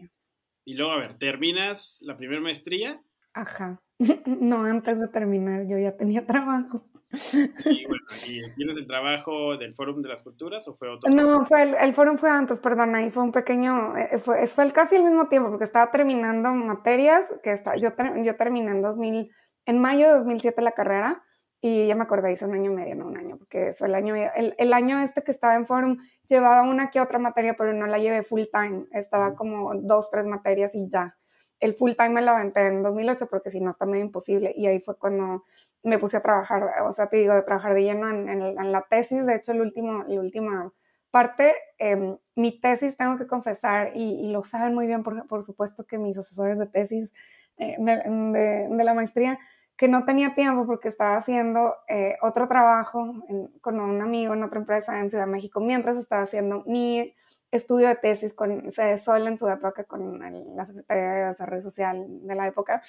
[0.63, 3.01] y luego, a ver, ¿terminas la primera maestría?
[3.33, 3.81] Ajá.
[4.25, 6.90] No, antes de terminar, yo ya tenía trabajo.
[7.13, 11.13] Y bueno, ¿y tienes el trabajo del Fórum de las Culturas o fue otro?
[11.13, 14.71] No, fue el, el Fórum fue antes, perdón, ahí fue un pequeño, eh, fue, fue
[14.71, 17.89] casi el mismo tiempo, porque estaba terminando materias, que está, yo,
[18.23, 19.29] yo terminé en 2000,
[19.65, 21.23] en mayo de 2007 la carrera,
[21.59, 23.93] y ya me acordé, hice un año y medio, no un año, porque eso, el
[23.93, 25.97] año, el, el, año este que estaba en Forum,
[26.27, 30.25] llevaba una que otra materia, pero no la llevé full time, estaba como dos, tres
[30.25, 31.15] materias y ya.
[31.59, 34.65] El full time me lo aventé en 2008 porque si no está medio imposible y
[34.65, 35.43] ahí fue cuando
[35.83, 39.25] me puse a trabajar, o sea, te digo, de trabajar de lleno en, la tesis,
[39.25, 40.71] de hecho, el último, la última
[41.09, 45.97] parte, eh, mi tesis, tengo que confesar, y, lo saben muy bien, por, supuesto que
[45.97, 47.13] mis asesores de tesis
[47.57, 49.39] eh, de, la maestría,
[49.75, 53.15] que no tenía tiempo porque estaba haciendo eh, otro trabajo
[53.61, 57.15] con un amigo en otra empresa en Ciudad de México, mientras estaba haciendo mi
[57.49, 60.19] estudio de tesis con Sol en su época, con
[60.55, 62.81] la Secretaría de Desarrollo Social de la época.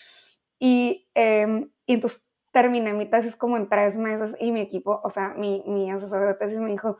[0.59, 2.23] Y, y, entonces
[2.53, 6.27] terminé mi tesis como en tres meses y mi equipo, o sea, mi, mi asesor
[6.27, 6.99] de tesis me dijo,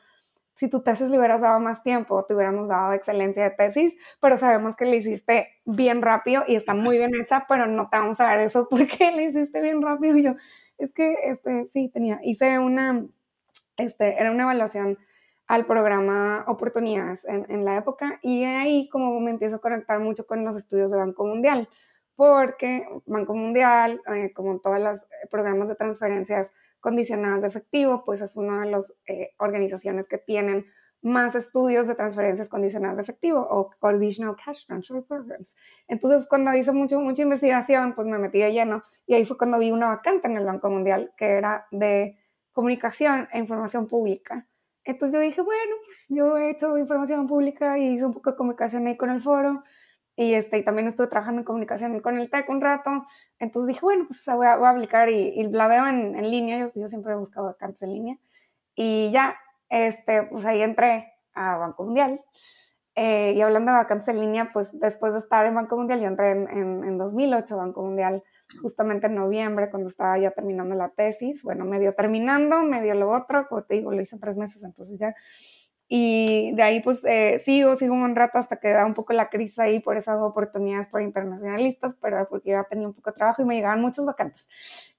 [0.55, 4.37] si tu tesis le hubieras dado más tiempo, te hubiéramos dado excelencia de tesis, pero
[4.39, 8.21] sabemos que le hiciste bien rápido y está muy bien hecha, pero no te vamos
[8.21, 10.17] a dar eso porque le hiciste bien rápido.
[10.17, 10.35] Y yo,
[10.79, 13.07] es que, este, sí, tenía, hice una,
[13.77, 14.99] este, era una evaluación
[15.47, 20.27] al programa Oportunidades en, en la época y ahí como me empiezo a conectar mucho
[20.27, 21.69] con los estudios de Banco Mundial,
[22.17, 28.37] porque Banco Mundial, eh, como todos los programas de transferencias, condicionadas de efectivo, pues es
[28.37, 30.67] una de las eh, organizaciones que tienen
[31.01, 35.55] más estudios de transferencias condicionadas de efectivo o Conditional Cash Transfer Programs.
[35.87, 39.59] Entonces, cuando hice mucho, mucha investigación, pues me metí de lleno y ahí fue cuando
[39.59, 42.19] vi una vacante en el Banco Mundial que era de
[42.53, 44.47] comunicación e información pública.
[44.85, 48.37] Entonces yo dije, bueno, pues yo he hecho información pública y hice un poco de
[48.37, 49.63] comunicación ahí con el foro
[50.15, 52.91] y, este, y también estuve trabajando en comunicación con el TEC un rato.
[53.39, 56.59] Entonces dije, bueno, pues voy a, voy a aplicar y, la veo en, en línea.
[56.59, 58.19] Yo, yo, siempre he buscado vacantes en línea.
[58.75, 59.37] Y ya,
[59.69, 62.21] este, pues ahí entré a Banco Mundial.
[62.95, 66.09] Eh, y hablando de vacantes en línea, pues después de estar en Banco Mundial, yo
[66.09, 68.23] entré en, en, en 2008 Banco Mundial,
[68.61, 71.43] justamente en noviembre, cuando estaba ya terminando la tesis.
[71.43, 74.99] Bueno, medio terminando, medio lo otro, como te digo, lo hice en tres meses, entonces
[74.99, 75.15] ya
[75.95, 79.29] y de ahí pues eh, sigo, sigo un rato hasta que da un poco la
[79.29, 83.43] crisis ahí por esas oportunidades por internacionalistas, pero porque ya tenía un poco de trabajo
[83.43, 84.49] y me llegaban muchos vacantes.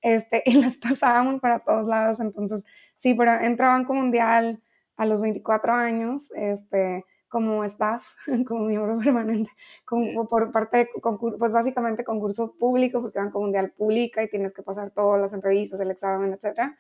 [0.04, 2.20] Este, y las pasábamos para todos lados.
[2.20, 2.64] Entonces,
[2.98, 4.62] sí, pero entré a Banco Mundial
[4.96, 8.06] a los 24 años, este, como staff,
[8.48, 9.50] como miembro permanente,
[9.86, 14.54] como por parte de concurso, pues básicamente concurso público, porque Banco Mundial publica y tienes
[14.54, 16.78] que pasar todas las entrevistas, el examen, etcétera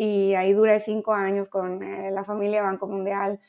[0.00, 3.40] y ahí duré cinco años con eh, la familia Banco Mundial,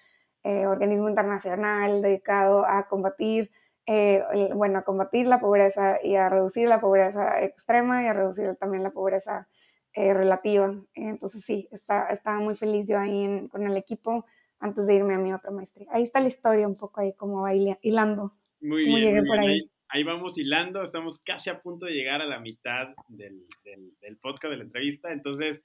[0.44, 3.52] eh, organismo internacional dedicado a combatir,
[3.86, 4.24] eh,
[4.56, 8.82] bueno, a combatir la pobreza y a reducir la pobreza extrema y a reducir también
[8.82, 9.48] la pobreza
[9.94, 10.74] relativa.
[10.94, 14.26] Entonces sí, está, estaba muy feliz yo ahí con el equipo
[14.60, 15.88] antes de irme a mi otra maestría.
[15.92, 18.34] Ahí está la historia un poco ahí como va hilando.
[18.62, 19.70] Muy bien, por ahí.
[19.90, 20.04] ahí.
[20.04, 24.52] vamos hilando, estamos casi a punto de llegar a la mitad del, del, del podcast,
[24.52, 25.12] de la entrevista.
[25.12, 25.62] Entonces,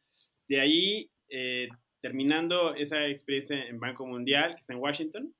[0.49, 1.69] de ahí, eh,
[2.01, 5.35] terminando esa experiencia en Banco Mundial, que está en Washington.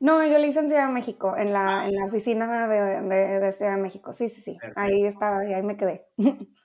[0.00, 1.88] No, yo hice en Ciudad de México, en la, ah.
[1.88, 4.12] en la oficina de, de, Ciudad de México.
[4.12, 4.58] Sí, sí, sí.
[4.74, 6.06] Ahí estaba, y ahí me quedé.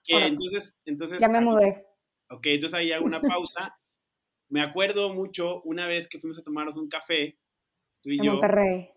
[0.08, 1.20] entonces, entonces.
[1.20, 1.86] Ya me mudé.
[2.30, 3.78] Ok, entonces ahí hago una pausa.
[4.50, 7.38] me acuerdo mucho una vez que fuimos a tomarnos un café,
[8.02, 8.90] tú y en Monterrey.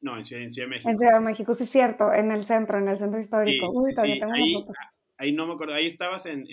[0.00, 0.90] No, en Ciudad, de México.
[0.90, 3.70] En Ciudad de México, sí, es cierto, en el centro, en el centro histórico.
[3.70, 4.66] Uy, todavía tengo ahí,
[5.22, 6.44] ahí no me acuerdo, ahí estabas en,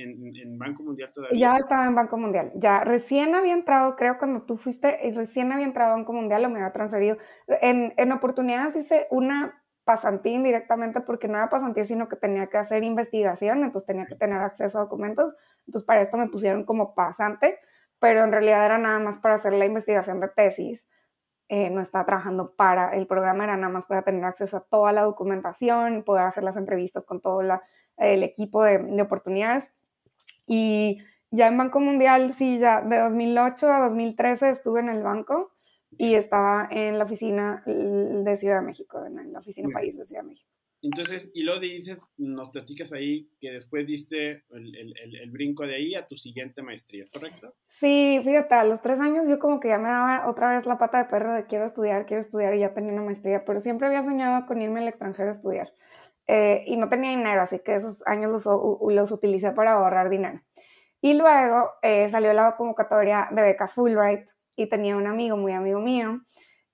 [0.58, 1.38] Banco Mundial todavía.
[1.38, 5.52] Ya estaba en Banco Mundial, ya recién había entrado, creo cuando tú fuiste, eh, recién
[5.52, 7.18] había entrado a Banco Mundial o me había transferido.
[7.62, 12.58] En, en oportunidades hice una pasantía indirectamente porque no era pasantía, sino que tenía que
[12.58, 15.34] hacer investigación, entonces tenía que tener acceso a documentos,
[15.66, 17.58] entonces para esto me pusieron como pasante,
[17.98, 20.88] pero en realidad era nada más para hacer la investigación de tesis.
[21.52, 24.92] Eh, no estaba trabajando para el programa, era nada más para tener acceso a toda
[24.92, 27.42] la documentación, poder hacer las entrevistas con todo
[27.98, 29.72] el equipo de, de, oportunidades.
[30.46, 35.52] Y ya en Banco Mundial, sí, ya de 2008 a 2013 estuve en el banco
[35.98, 40.22] y estaba en la oficina de Ciudad de México, en la oficina país de Ciudad
[40.22, 40.59] de México.
[40.82, 45.76] Entonces, y luego dices, nos platicas ahí que después diste el, el, el, brinco de
[45.76, 47.54] ahí a tu siguiente maestría, ¿es correcto?
[47.68, 50.78] Sí, fíjate, a los tres años yo como que ya me daba otra vez la
[50.78, 53.88] pata de perro de quiero estudiar, quiero estudiar y ya tenía una maestría, pero siempre
[53.88, 55.74] había soñado con irme al extranjero a estudiar.
[56.28, 60.42] Eh, y no tenía dinero, así que esos años los, los utilicé para ahorrar dinero.
[61.02, 65.80] Y luego eh, salió la convocatoria de becas Fulbright y tenía un amigo, muy amigo
[65.80, 66.22] mío,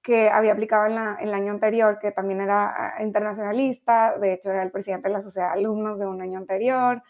[0.06, 4.62] que había aplicado en el año anterior, que también era ah, internacionalista, de hecho era
[4.62, 7.02] el presidente de la sociedad de alumnos de un año anterior,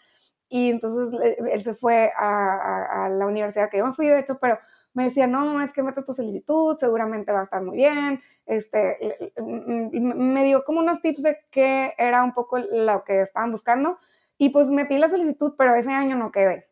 [0.48, 1.20] y entonces
[1.52, 4.58] él se fue a, la universidad que yo me fui, de hecho, pero
[4.94, 8.96] me decía, no, es que mete tu solicitud, seguramente va a estar muy bien, este,
[9.42, 13.98] me dio como unos tips de qué era un poco lo que estaban buscando,
[14.38, 16.66] y pues metí la solicitud, pero ese año no quedé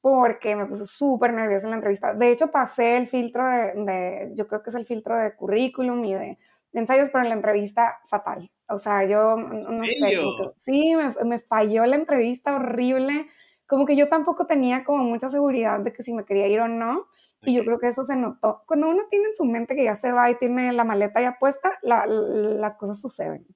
[0.00, 2.14] porque me puse súper nerviosa en la entrevista.
[2.14, 6.14] De hecho, pasé el filtro de, yo creo que es el filtro de currículum y
[6.14, 6.38] de,
[6.72, 8.50] ensayos, pero en la entrevista fatal.
[8.68, 10.20] O sea, yo no sé.
[10.56, 13.26] Sí, me, falló la entrevista horrible.
[13.66, 16.68] Como que yo tampoco tenía como mucha seguridad de que si me quería ir o
[16.68, 17.06] no.
[17.42, 18.62] Y yo creo que eso se notó.
[18.66, 21.38] Cuando uno tiene en su mente que ya se va y tiene la maleta ya
[21.38, 23.46] puesta, las cosas suceden.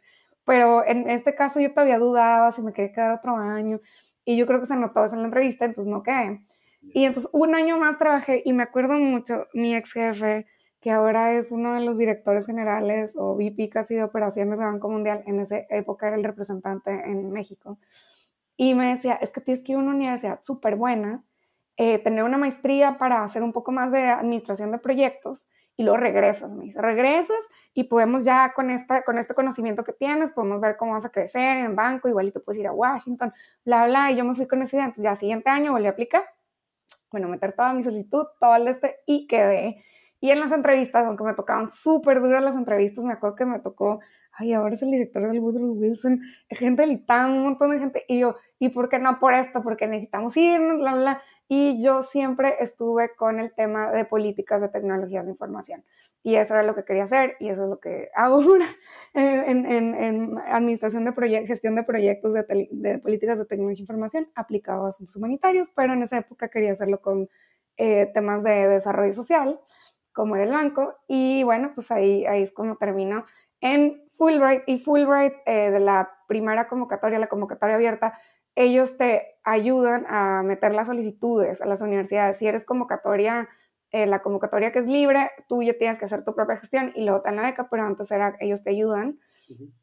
[0.44, 3.80] Pero en este caso yo todavía dudaba si me quería quedar otro año.
[4.24, 6.40] Y yo creo que se notó eso en la entrevista, entonces no quedé.
[6.82, 10.46] Y entonces un año más trabajé y me acuerdo mucho, mi ex jefe,
[10.80, 14.90] que ahora es uno de los directores generales o VP casi de operaciones de Banco
[14.90, 17.78] Mundial, en esa época era el representante en México,
[18.56, 21.24] y me decía, es que tienes que ir a una universidad súper buena,
[21.76, 25.98] eh, tener una maestría para hacer un poco más de administración de proyectos y luego
[25.98, 27.38] regresas, me dice, regresas
[27.72, 31.10] y podemos ya con, esta, con este conocimiento que tienes, podemos ver cómo vas a
[31.10, 33.32] crecer en el banco, igual y te puedes ir a Washington,
[33.64, 35.90] bla, bla, y yo me fui con esa idea, entonces ya siguiente año volví a
[35.90, 36.24] aplicar,
[37.10, 39.84] bueno, meter toda mi solicitud, todo el este, y quedé.
[40.24, 43.58] Y en las entrevistas, aunque me tocaban súper duras las entrevistas, me acuerdo que me
[43.58, 44.00] tocó
[44.36, 48.04] ay, ahora es el director del Woodrow Wilson, gente del ITAM, un montón de gente,
[48.08, 49.62] y yo, ¿y por qué no por esto?
[49.62, 54.68] Porque necesitamos irnos, bla, bla, y yo siempre estuve con el tema de políticas de
[54.68, 55.84] tecnologías de información,
[56.22, 58.66] y eso era lo que quería hacer, y eso es lo que hago ahora
[59.12, 64.28] en, en, en administración de gestión de proyectos de, de, políticas de tecnología de información
[64.34, 67.28] aplicados a asuntos humanitarios, pero en esa época quería hacerlo con
[67.76, 69.60] eh, temas de desarrollo social,
[70.14, 73.26] como era el banco, y bueno, pues ahí, ahí es como termino
[73.60, 78.18] en Fulbright y Fulbright eh, de la primera convocatoria, la convocatoria abierta,
[78.54, 82.36] ellos te ayudan a meter las solicitudes a las universidades.
[82.36, 83.48] Si eres convocatoria,
[83.90, 87.04] eh, la convocatoria que es libre, tú ya tienes que hacer tu propia gestión y
[87.04, 89.18] luego te dan la beca, pero antes era, ellos te ayudan.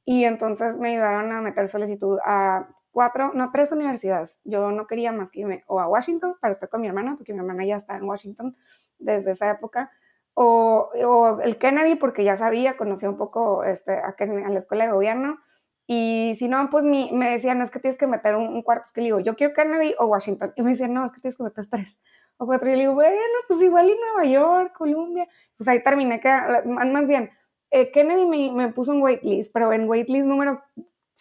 [0.05, 4.39] Y entonces me ayudaron a meter solicitud a cuatro, no, tres universidades.
[4.43, 7.33] Yo no quería más que irme o a Washington para estar con mi hermana, porque
[7.33, 8.55] mi hermana ya está en Washington
[8.97, 9.91] desde esa época,
[10.33, 15.39] o, el Kennedy, porque ya sabía, conocía un poco este, a, la escuela de gobierno.
[15.87, 18.85] Y si no, pues me decían, es que tienes que meter un, cuarto.
[18.85, 20.53] Es que le digo, yo quiero Kennedy o Washington.
[20.55, 21.97] Y me decían, no, es que tienes que meter tres
[22.37, 22.69] o cuatro.
[22.69, 23.17] Y le digo, bueno,
[23.47, 25.27] pues igual y Nueva York, Columbia.
[25.57, 26.29] Pues ahí terminé, que,
[26.65, 27.31] más bien,
[27.71, 30.61] eh, Kennedy me, me, puso en waitlist, pero en waitlist número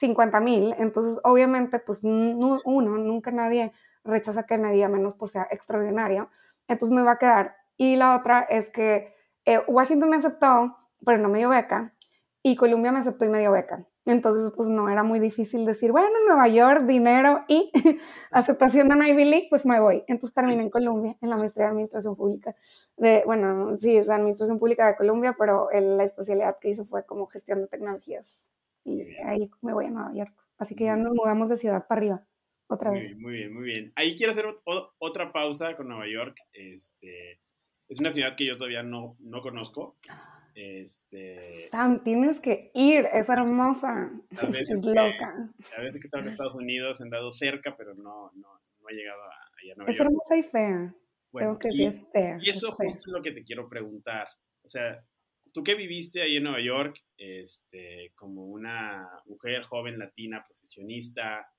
[0.01, 0.75] 50 mil.
[0.79, 3.73] Entonces, obviamente, pues uno, nunca nadie
[4.05, 6.31] rechaza a Kennedy, a menos por ser extraordinario.
[6.67, 9.15] Entonces me iba a quedar y la otra es que
[9.47, 11.95] eh, Washington me aceptó, pero no me dio beca,
[12.43, 13.89] y Columbia me aceptó y me dio beca.
[14.05, 17.73] Entonces, pues no era muy difícil decir, bueno, Nueva York, dinero y
[18.33, 20.05] aceptación de Ivy League, pues me voy.
[20.09, 22.55] Entonces terminé en Columbia, en la maestría de Administración Pública.
[22.99, 27.29] De, bueno, sí, es Administración Pública de Columbia, pero la especialidad que hizo fue como
[27.29, 28.47] gestión de tecnologías.
[28.85, 30.35] Y ahí me voy a Nueva York.
[30.59, 32.27] Así que ya nos mudamos de ciudad para arriba,
[32.67, 33.17] otra vez.
[33.17, 33.93] Muy bien, muy bien.
[33.97, 34.45] Ahí quiero hacer
[34.99, 36.37] otra pausa con Nueva York.
[36.53, 37.41] Este
[37.91, 39.99] es una ciudad que yo todavía no, no conozco.
[40.55, 41.69] Este...
[41.71, 45.51] Sam, tienes que ir, es hermosa, es loca.
[45.77, 48.49] a veces que estaba en Estados Unidos, he andado cerca, pero no, no,
[48.81, 50.95] no he llegado a, allá a Es hermosa y fea.
[51.33, 52.39] Tengo que decir, es fea.
[52.41, 54.29] Y eso justo es lo que te quiero preguntar.
[54.63, 55.05] O sea,
[55.53, 61.53] tú que viviste ahí en Nueva York, este, como una mujer joven latina, profesionista,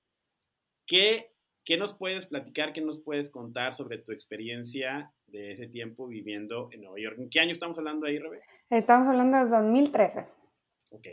[0.88, 1.32] ¿qué
[1.64, 6.70] ¿qué nos puedes platicar, qué nos puedes contar sobre tu experiencia de ese tiempo viviendo
[6.72, 7.16] en Nueva York?
[7.20, 8.42] ¿En qué año estamos hablando ahí, Rebe?
[8.70, 10.26] Estamos hablando de 2013.
[10.92, 11.08] Ok.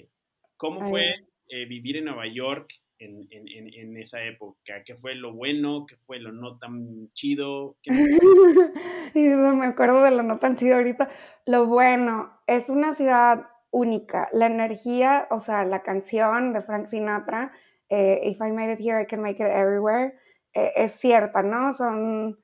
[0.57, 1.15] ¿Cómo fue
[1.49, 4.83] eh, vivir en Nueva York en, en, en, esa época?
[4.85, 5.87] ¿Qué fue lo bueno?
[5.87, 7.77] ¿Qué fue lo no tan chido?
[7.85, 11.09] y eso me acuerdo de lo no tan chido ahorita.
[11.47, 14.29] Lo bueno, es una ciudad única.
[14.33, 17.53] La energía, o sea, la canción de Frank Sinatra,
[17.89, 20.15] eh, If I Made It Here, I Can Make It Everywhere,
[20.55, 21.73] eh, es cierta, ¿no?
[21.73, 22.39] Son,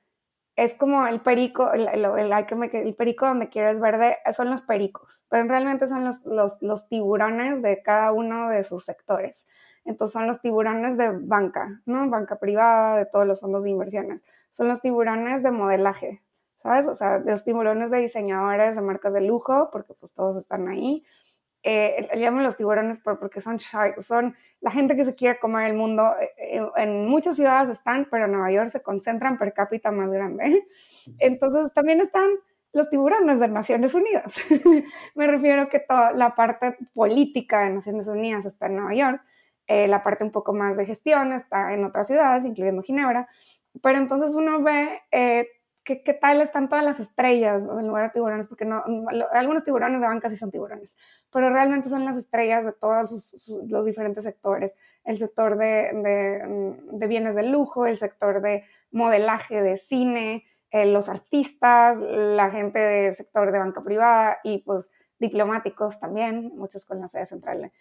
[0.55, 5.43] es como el perico, el, el, el, perico donde quieres verde, son los pericos, pero
[5.47, 9.47] realmente son los, los, los tiburones de cada uno de sus sectores.
[9.83, 12.09] Entonces son los tiburones de banca, ¿no?
[12.09, 14.23] Banca privada, de todos los fondos de inversiones.
[14.49, 16.23] Son los tiburones de modelaje,
[16.57, 16.87] ¿sabes?
[16.87, 20.69] O sea, de los tiburones de diseñadores de marcas de lujo, porque pues todos están
[20.69, 21.03] ahí.
[21.67, 25.75] Eh, llaman los tiburones porque son sharks, son la gente que se quiere comer el
[25.75, 26.13] mundo.
[26.21, 30.11] Eh, eh, en muchas ciudades están, pero en Nueva York se concentran per cápita más
[30.11, 30.63] grande.
[31.19, 32.29] Entonces también están
[32.71, 34.35] los tiburones de Naciones Unidas.
[35.15, 39.21] Me refiero que toda la parte política de Naciones Unidas está en Nueva York
[39.67, 43.27] eh, la parte un poco más de gestión está en otras ciudades, incluyendo Ginebra,
[43.81, 45.47] pero entonces uno ve eh,
[45.85, 48.83] qué, tal están todas las estrellas en lugar de tiburones, porque no,
[49.31, 50.95] algunos tiburones de banca sí son tiburones,
[51.31, 53.11] pero realmente son las estrellas de todos
[53.67, 54.73] los diferentes sectores,
[55.03, 60.87] el sector de, mm, de, bienes de lujo, el sector de modelaje, de cine, eh,
[60.87, 66.99] los artistas, la gente del sector de banca privada y pues diplomáticos también, muchos con
[66.99, 67.71] la sede central.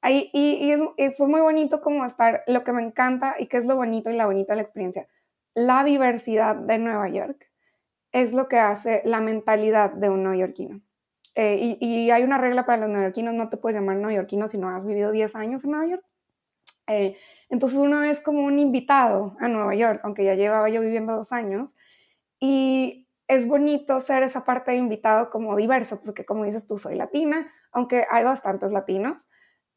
[0.00, 0.74] Ahí, y,
[1.16, 4.16] fue muy bonito como estar, lo que me encanta y que es lo bonito y
[4.16, 5.06] la bonita de la experiencia,
[5.54, 7.51] la diversidad de Nueva York
[8.12, 10.80] es lo que hace la mentalidad de un neoyorquino.
[11.34, 14.68] Eh, y, hay una regla para los neoyorquinos, no te puedes llamar neoyorquino si no
[14.68, 16.04] has vivido 10 años en Nueva York.
[16.88, 17.16] Eh,
[17.48, 21.32] entonces uno es como un invitado a Nueva York, aunque ya llevaba yo viviendo dos
[21.32, 21.74] años.
[22.38, 26.96] Y es bonito ser esa parte de invitado como diverso, porque como dices tú, soy
[26.96, 29.26] latina, aunque hay bastantes latinos.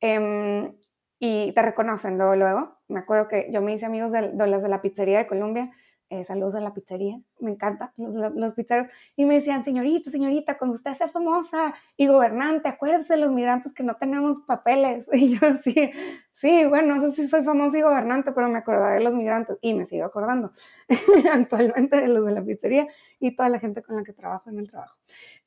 [0.01, 0.75] Em,
[1.19, 2.77] y te reconocen luego.
[2.89, 5.71] Me acuerdo que yo me hice amigos de, de las de la pizzería de Colombia
[6.09, 10.55] eh, saludos a la pizzería, me encanta, los, los, pizzeros, y me decían, señorita, señorita,
[10.57, 15.09] cuando usted sea famosa y gobernante, acuérdese de los migrantes que no tenemos papeles.
[15.13, 15.91] Y yo sí,
[16.31, 19.57] sí, bueno, no sé si soy famosa y gobernante, pero me acordaré de los migrantes
[19.61, 20.51] y me sigo acordando
[21.33, 22.87] actualmente de los de la pizzería
[23.19, 24.97] y toda la gente con la que trabajo en el trabajo.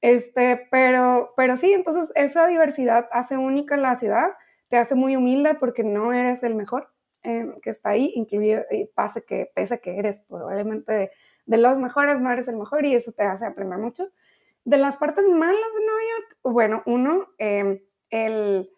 [0.00, 4.30] Este, pero, pero sí, entonces esa diversidad hace única la ciudad,
[4.68, 6.90] te hace muy humilde porque no eres el mejor,
[7.28, 8.64] eh, que está ahí, incluye,
[8.94, 11.10] pase que, pese que eres probablemente
[11.44, 14.08] de, los mejores, no eres el mejor y eso te hace aprender mucho.
[14.64, 18.70] De las partes malas de Nueva York, bueno, uno, em, el,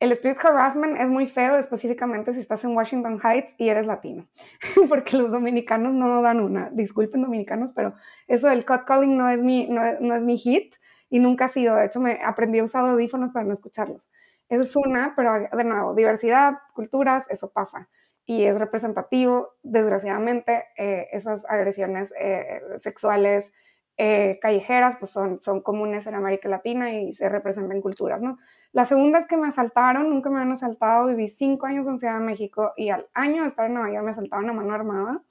[0.00, 4.26] el street harassment es muy feo, específicamente si estás en Washington Heights y eres latino,
[4.88, 6.70] porque los dominicanos no dan una.
[6.72, 7.94] Disculpen dominicanos, pero
[8.26, 10.74] eso del cut calling no es mi, no, no es mi hit
[11.08, 11.76] y nunca ha sido.
[11.76, 14.08] De hecho, me aprendí a usar audífonos para no escucharlos.
[14.52, 17.88] Esa es una, pero de nuevo, diversidad, culturas, eso pasa.
[18.26, 23.54] Y es representativo, desgraciadamente, eh, esas agresiones eh, sexuales
[23.96, 28.36] eh, callejeras pues son, son comunes en América Latina y se representan en culturas, ¿no?
[28.72, 32.18] La segunda es que me asaltaron, nunca me han asaltado, viví cinco años en Ciudad
[32.18, 35.22] de México y al año de estar en Nueva York me asaltaron a mano armada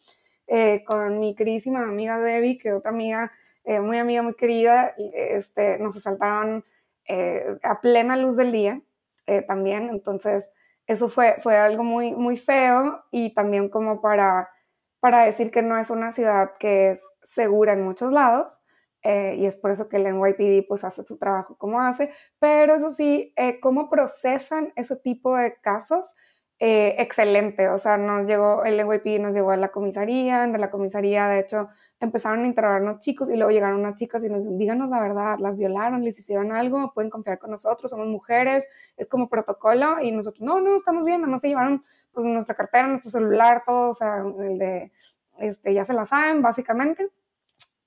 [0.87, 3.31] con mi queridísima amiga Debbie, que otra amiga,
[3.65, 6.65] muy amiga, muy querida, este, nos asaltaron
[7.63, 8.81] a plena luz del día
[9.31, 9.89] eh, también.
[9.89, 10.51] Entonces,
[10.87, 14.49] eso fue, fue algo muy, muy feo y también como para,
[14.99, 18.57] para decir que no es una ciudad que es segura en muchos lados.
[19.03, 22.75] Eh, y es por eso que el NYPD pues hace su trabajo como hace, pero
[22.75, 26.13] eso sí, eh, cómo procesan ese tipo de casos,
[26.59, 31.27] excelente, o sea, nos llegó, el NYPD nos llevó a la comisaría, de la comisaría
[31.27, 31.69] de hecho
[32.01, 35.55] empezaron a interrogarnos chicos y luego llegaron unas chicas y nos díganos la verdad, las
[35.57, 40.41] violaron, les hicieron algo, pueden confiar con nosotros, somos mujeres, es como protocolo y nosotros,
[40.41, 44.23] no, no, estamos bien, no se llevaron pues nuestra cartera, nuestro celular, todo, o sea,
[44.39, 44.91] el de,
[45.37, 47.09] este, ya se la saben básicamente.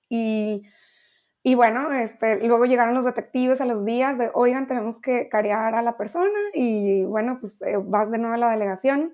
[0.08, 0.64] Y,
[1.42, 5.74] y bueno, este, luego llegaron los detectives a los días de, oigan, tenemos que carear
[5.74, 9.12] a la persona y bueno, pues eh, vas de nuevo a la delegación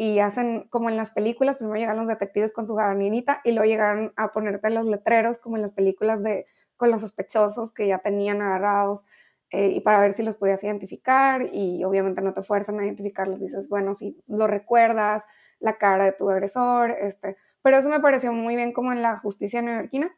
[0.00, 3.68] y hacen como en las películas, primero llegan los detectives con su gabardinita y luego
[3.68, 6.46] llegaron a ponerte los letreros como en las películas de
[6.76, 9.04] con los sospechosos que ya tenían agarrados
[9.50, 13.40] eh, y para ver si los podías identificar y obviamente no te fuerzan a identificarlos,
[13.40, 15.24] dices, bueno, si lo recuerdas,
[15.58, 19.18] la cara de tu agresor, este, pero eso me pareció muy bien como en la
[19.18, 20.14] justicia neoyorquina,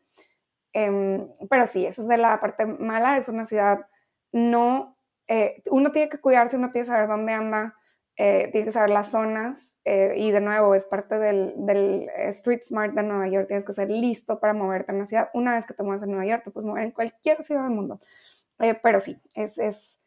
[0.74, 3.86] eh, pero sí, eso es de la parte mala, es una ciudad
[4.30, 7.76] no, eh, uno tiene que cuidarse, uno tiene que saber dónde anda,
[8.16, 12.60] eh, tiene que saber las zonas eh, y de nuevo es parte del, del, Street
[12.64, 15.30] Smart de Nueva York, tienes que ser listo para moverte en la ciudad.
[15.32, 17.72] Una vez que te mueves en Nueva York, te puedes mover en cualquier ciudad del
[17.72, 18.00] mundo.
[18.58, 19.98] Eh, pero sí, es, es,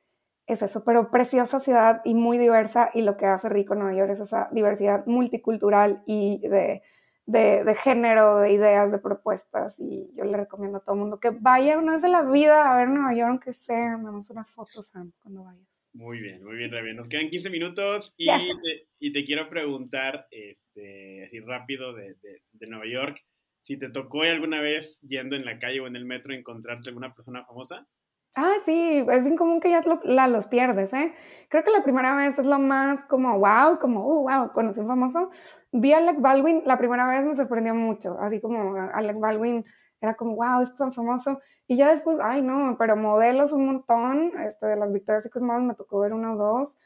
[0.46, 4.12] es, eso, pero preciosa ciudad y muy diversa y lo que hace rico Nueva York
[4.12, 6.84] es esa diversidad multicultural y de,
[7.26, 11.20] de, de, género, de ideas, de propuestas y yo le recomiendo a todo el mundo
[11.20, 14.50] que vaya una vez en la vida a ver Nueva York, aunque sea, mandamos unas
[14.52, 15.73] fotos, Sam, cuando vayas.
[15.94, 16.94] Muy bien, muy bien, Rebe.
[16.94, 22.16] Nos quedan 15 minutos y, te, y te, quiero preguntar, este, así rápido, de,
[22.52, 23.24] de, Nueva York,
[23.64, 27.14] si te tocó alguna vez yendo en la calle o en el metro encontrarte alguna
[27.14, 27.88] persona famosa.
[28.36, 31.14] Ah, sí, es bien común que ya la, los pierdes, ¿eh?
[31.50, 34.88] Creo que la primera vez es lo más como wow, como, uh, wow, conocí un
[34.88, 35.30] famoso.
[35.72, 39.64] Vi a Alec Baldwin, la primera vez me sorprendió mucho, así como Alec Baldwin
[40.04, 41.40] era como, wow, es tan famoso.
[41.68, 45.66] Y ya después, ay, no, pero modelos un montón, este, de las Victoria's Secret Models
[45.68, 46.78] me tocó ver uno o dos.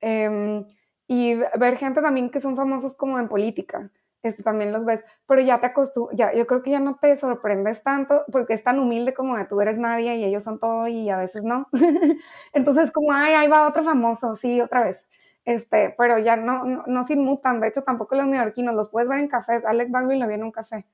[0.00, 0.66] Em,
[1.08, 3.90] y ver gente también que son famosos como en política,
[4.22, 7.16] este, también los ves, pero ya te acostumbras, ya, yo creo que ya no te
[7.16, 10.86] sorprendes tanto porque es tan humilde como de tú eres nadie y ellos son todo
[10.88, 11.68] y a veces no.
[12.52, 15.08] Entonces, como, ay, ahí va otro famoso, sí, otra vez.
[15.44, 19.08] Este, pero ya no, no, no se inmutan, de hecho tampoco los neoyorquinos, los puedes
[19.08, 20.86] ver en cafés, Alec Baldwin lo vi en un café,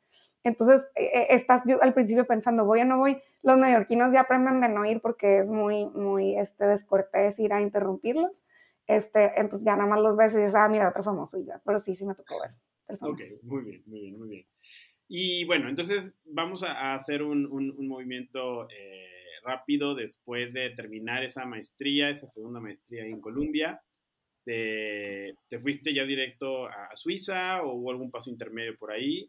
[0.47, 4.21] entonces, eh, eh, estás yo al principio pensando, voy o no voy, los neoyorquinos ya
[4.21, 8.45] aprenden de no ir porque es muy, muy este, descortés ir a interrumpirlos.
[8.87, 11.61] Este, entonces ya nada más los ves y dices, ah, mira, otro famoso y ya,
[11.65, 12.53] pero sí, sí me tocó ver.
[13.01, 14.47] Ok, muy bien, muy bien, muy bien.
[15.09, 19.09] Y bueno, entonces vamos a hacer un, un, movimiento eh,
[19.43, 23.83] rápido después de terminar esa maestría, esa segunda maestría en Colombia.
[24.45, 29.29] Te, ¿Te, fuiste ya directo a Suiza o hubo algún paso intermedio por ahí?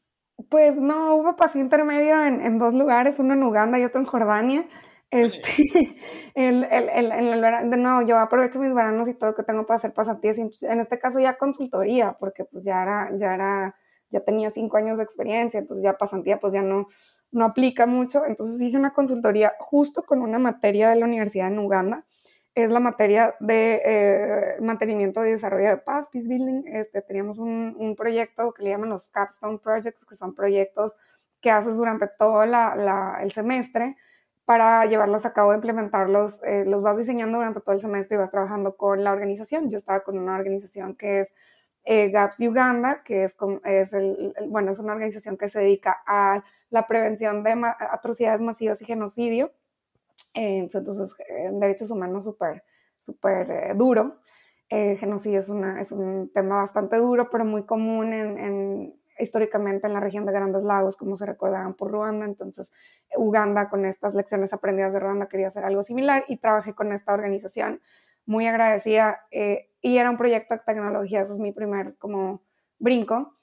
[0.49, 4.05] Pues no, hubo paso intermedio en, en, dos lugares, uno en Uganda y otro en
[4.05, 4.67] Jordania.
[5.09, 5.49] Este,
[6.35, 9.77] el, el, el, el, de nuevo, yo aprovecho mis veranos y todo que tengo para
[9.77, 13.75] hacer pasantías, en este caso ya consultoría, porque pues ya era, ya era,
[14.11, 16.87] ya tenía cinco años de experiencia, entonces ya pasantía pues ya no,
[17.31, 21.59] no aplica mucho, entonces hice una consultoría justo con una materia de la universidad en
[21.59, 22.05] Uganda,
[22.57, 26.63] es la materia de eh, mantenimiento y desarrollo de paz, peace building.
[26.65, 30.95] Este, teníamos un, un, proyecto que le llaman los capstone projects, que son proyectos
[31.39, 33.95] que haces durante todo la, el semestre
[34.45, 38.31] para llevarlos a cabo, implementarlos, eh, los vas diseñando durante todo el semestre y vas
[38.31, 39.69] trabajando con la organización.
[39.69, 41.33] Yo estaba con una organización que es
[41.83, 46.43] eh, GAPS Uganda, que es, es, el, bueno, es una organización que se dedica a
[46.71, 47.51] la prevención de
[47.91, 49.51] atrocidades masivas y genocidio
[50.33, 52.63] entonces, en derechos humanos súper,
[53.01, 54.19] súper eh, duro.
[54.69, 59.93] Eh, genocidio es, una, es un tema bastante duro, pero muy común en, históricamente en
[59.93, 62.25] la región de Grandes Lagos, como se recordaban por Ruanda.
[62.25, 62.71] Entonces,
[63.15, 67.13] Uganda, con estas lecciones aprendidas de Ruanda, quería hacer algo similar y trabajé con esta
[67.13, 67.81] organización
[68.25, 69.21] muy agradecida.
[69.31, 72.43] Eh, y era un proyecto de tecnología, ese es mi primer como
[72.77, 73.36] brinco.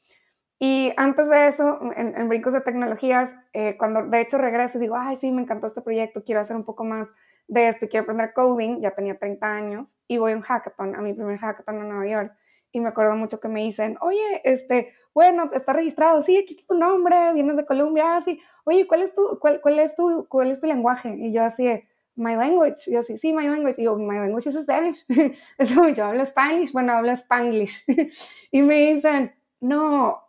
[0.59, 5.16] Y antes de eso, en, Brincos de Tecnologías, eh, cuando de hecho regreso digo, ay,
[5.16, 7.09] sí, me encantó este proyecto, quiero hacer un poco más
[7.48, 11.02] de esto, quiero aprender coding, ya tenía 30 años, y voy a un hackathon, a
[11.02, 12.32] mi primer hackathon en Nueva York,
[12.72, 16.66] y me acuerdo mucho que me dicen, oye, este, bueno, está registrado, sí, aquí está
[16.66, 20.50] tu nombre, vienes de Colombia, así, oye, ¿cuál es tu, cuál, cuál es tu, cuál
[20.50, 21.14] es tu lenguaje?
[21.18, 21.68] Y yo así,
[22.16, 25.05] my language, y yo así, sí, my language, y yo, my language is Spanish,
[25.94, 27.84] yo hablo Spanish, bueno, hablo Spanglish,
[28.50, 30.20] y me dicen, no,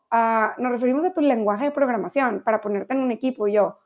[0.57, 3.47] nos referimos a tu lenguaje de programación para ponerte en un equipo.
[3.47, 3.77] Y yo,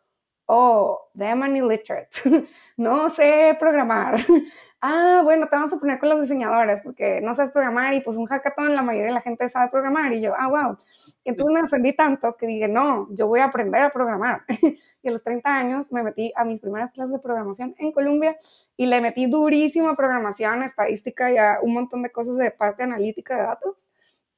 [0.52, 2.10] oh, damn an illiterate,
[2.78, 4.16] no sé programar.
[4.82, 8.18] ah, bueno, te vamos a poner con los diseñadores porque no sabes programar y pues
[8.18, 10.12] un hackathon la mayoría de la gente sabe programar.
[10.14, 10.78] Y yo, ah, wow.
[11.24, 14.42] Y entonces me ofendí tanto que dije, no, yo voy a aprender a programar.
[15.04, 18.36] y a los 30 años me metí a mis primeras clases de programación en Colombia
[18.76, 22.82] y le metí durísimo a programación, estadística y a un montón de cosas de parte
[22.82, 23.90] analítica de datos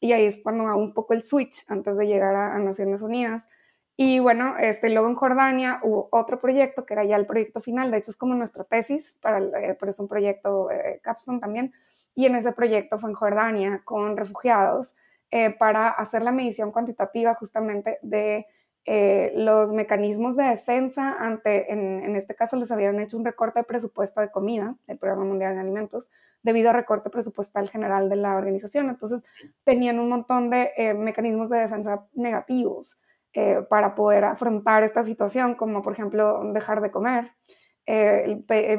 [0.02, 3.48] y ahí es cuando hago un poco el switch antes de llegar a, Naciones Unidas.
[3.96, 7.92] Y bueno, este, luego en Jordania hubo otro proyecto que era ya el proyecto final,
[7.92, 11.72] de hecho es como nuestra tesis, para eh, pero es un proyecto eh, Capstone también,
[12.16, 14.96] y en ese proyecto fue en Jordania con refugiados
[15.30, 18.48] eh, para hacer la medición cuantitativa justamente de
[18.86, 23.64] eh, los mecanismos de defensa ante, en, este caso les habían hecho un recorte de
[23.64, 26.10] presupuesto de comida, el Programa Mundial de Alimentos,
[26.42, 28.90] debido a recorte presupuestal general de la organización.
[28.90, 29.24] Entonces
[29.64, 32.98] tenían un montón de eh, mecanismos de defensa negativos
[33.34, 37.32] eh, para poder afrontar esta situación, como por ejemplo dejar de comer,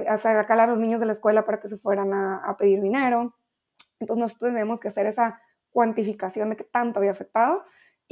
[0.08, 2.82] hacer acá a los niños de la escuela para que se fueran a, a pedir
[2.82, 3.36] dinero.
[4.00, 5.40] Entonces nosotros tenemos que hacer esa
[5.70, 7.62] cuantificación de qué tanto había afectado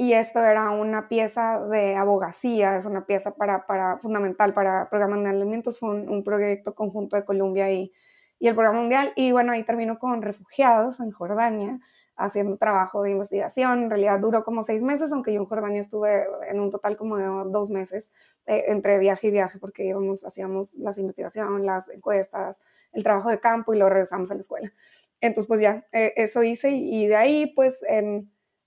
[0.01, 5.21] y esto era una pieza de abogacía, es una pieza para, para fundamental para programas
[5.23, 7.93] de alimentos, fue un, proyecto conjunto de Colombia y,
[8.39, 9.13] y el programa mundial.
[9.15, 11.79] Y bueno, ahí termino con refugiados en Jordania,
[12.15, 13.83] haciendo trabajo de investigación.
[13.83, 17.17] En realidad duró como seis meses, aunque yo en Jordania estuve en un total como
[17.17, 18.09] de dos meses
[18.47, 22.59] eh, entre viaje y viaje, porque íbamos, hacíamos las investigaciones, las encuestas,
[22.91, 24.73] el trabajo de campo y luego regresamos a la escuela.
[25.19, 27.77] Entonces, pues ya, eh, eso hice y, de ahí, pues,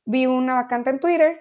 [0.05, 1.40] vi una vacante en Twitter.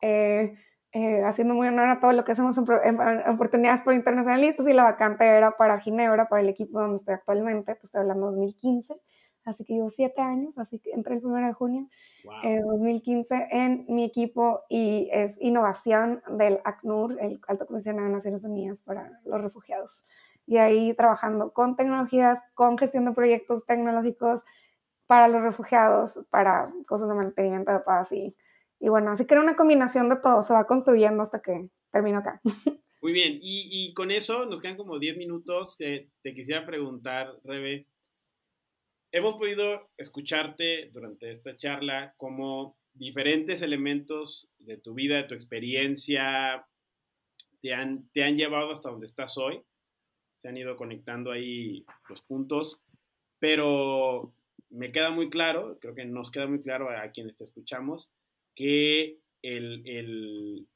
[0.00, 0.54] Eh,
[0.94, 3.00] eh, haciendo muy honor a todo lo que hacemos en,
[3.30, 7.74] oportunidades por internacionalistas y la vacante era para Ginebra, para el equipo donde estoy actualmente,
[7.74, 9.00] te estoy hablando de 2015,
[9.46, 11.88] así que llevo siete años, así que entré el 1 de junio
[12.42, 18.44] de 2015 en mi equipo y es innovación del ACNUR, el Alto Comisionado de Naciones
[18.44, 20.04] Unidas para los Refugiados.
[20.46, 24.42] Y ahí trabajando con tecnologías, con gestión de proyectos tecnológicos
[25.06, 28.34] para los refugiados, para cosas de mantenimiento de paz y
[28.82, 32.18] y bueno, así que era una combinación de todo, se va construyendo hasta que termino
[32.18, 32.40] acá.
[33.00, 35.76] Muy bien, y, con eso nos quedan como 10 minutos.
[35.78, 37.86] te quisiera preguntar, Rebe,
[39.12, 46.66] hemos podido escucharte durante esta charla como diferentes elementos de tu vida, de tu experiencia,
[47.60, 49.62] te han, te han llevado hasta donde estás hoy.
[50.38, 52.82] Se han ido conectando ahí los puntos,
[53.38, 54.34] pero
[54.72, 58.14] me queda muy claro, creo que nos queda muy claro a quienes te escuchamos,
[58.54, 60.66] que el,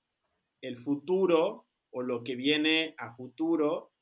[0.82, 3.92] futuro o lo que viene a futuro,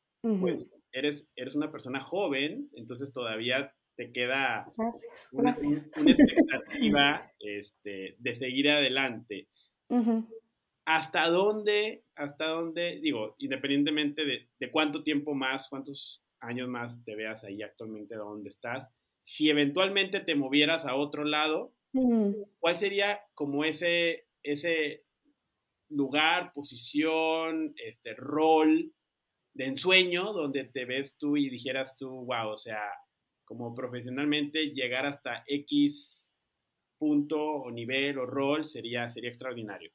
[0.41, 4.67] pues eres, eres una persona joven, entonces todavía te queda
[5.33, 5.57] una,
[6.07, 9.49] expectativa este, de seguir adelante.
[10.87, 17.15] ¿Hasta dónde, hasta dónde, digo, independientemente de, de, cuánto tiempo más, cuántos años más te
[17.15, 18.93] veas ahí actualmente donde estás,
[19.25, 21.75] si eventualmente te movieras a otro lado,
[22.59, 25.05] ¿Cuál sería como ese, ese
[25.89, 28.93] lugar, posición, este rol
[29.53, 32.83] de ensueño donde te ves tú y dijeras tú, wow, o sea,
[33.45, 36.35] como profesionalmente llegar hasta X
[36.99, 39.93] punto o nivel o rol sería, sería extraordinario?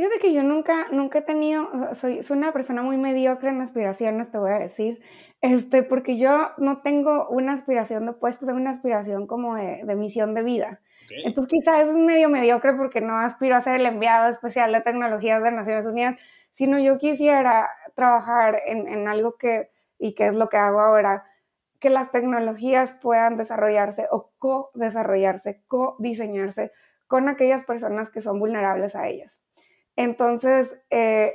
[0.00, 4.30] Fíjate que yo nunca, nunca he tenido, soy, soy una persona muy mediocre en aspiraciones,
[4.30, 5.02] te voy a decir,
[5.42, 9.96] este, porque yo no tengo una aspiración de puesto, tengo una aspiración como de, de
[9.96, 10.80] misión de vida.
[11.22, 14.80] Entonces quizás eso es medio mediocre porque no aspiro a ser el enviado especial de
[14.80, 16.18] tecnologías de Naciones Unidas,
[16.50, 21.26] sino yo quisiera trabajar en, en algo que, y que es lo que hago ahora,
[21.78, 26.72] que las tecnologías puedan desarrollarse o co-desarrollarse, co-diseñarse
[27.06, 29.42] con aquellas personas que son vulnerables a ellas.
[29.96, 31.34] Entonces, eh,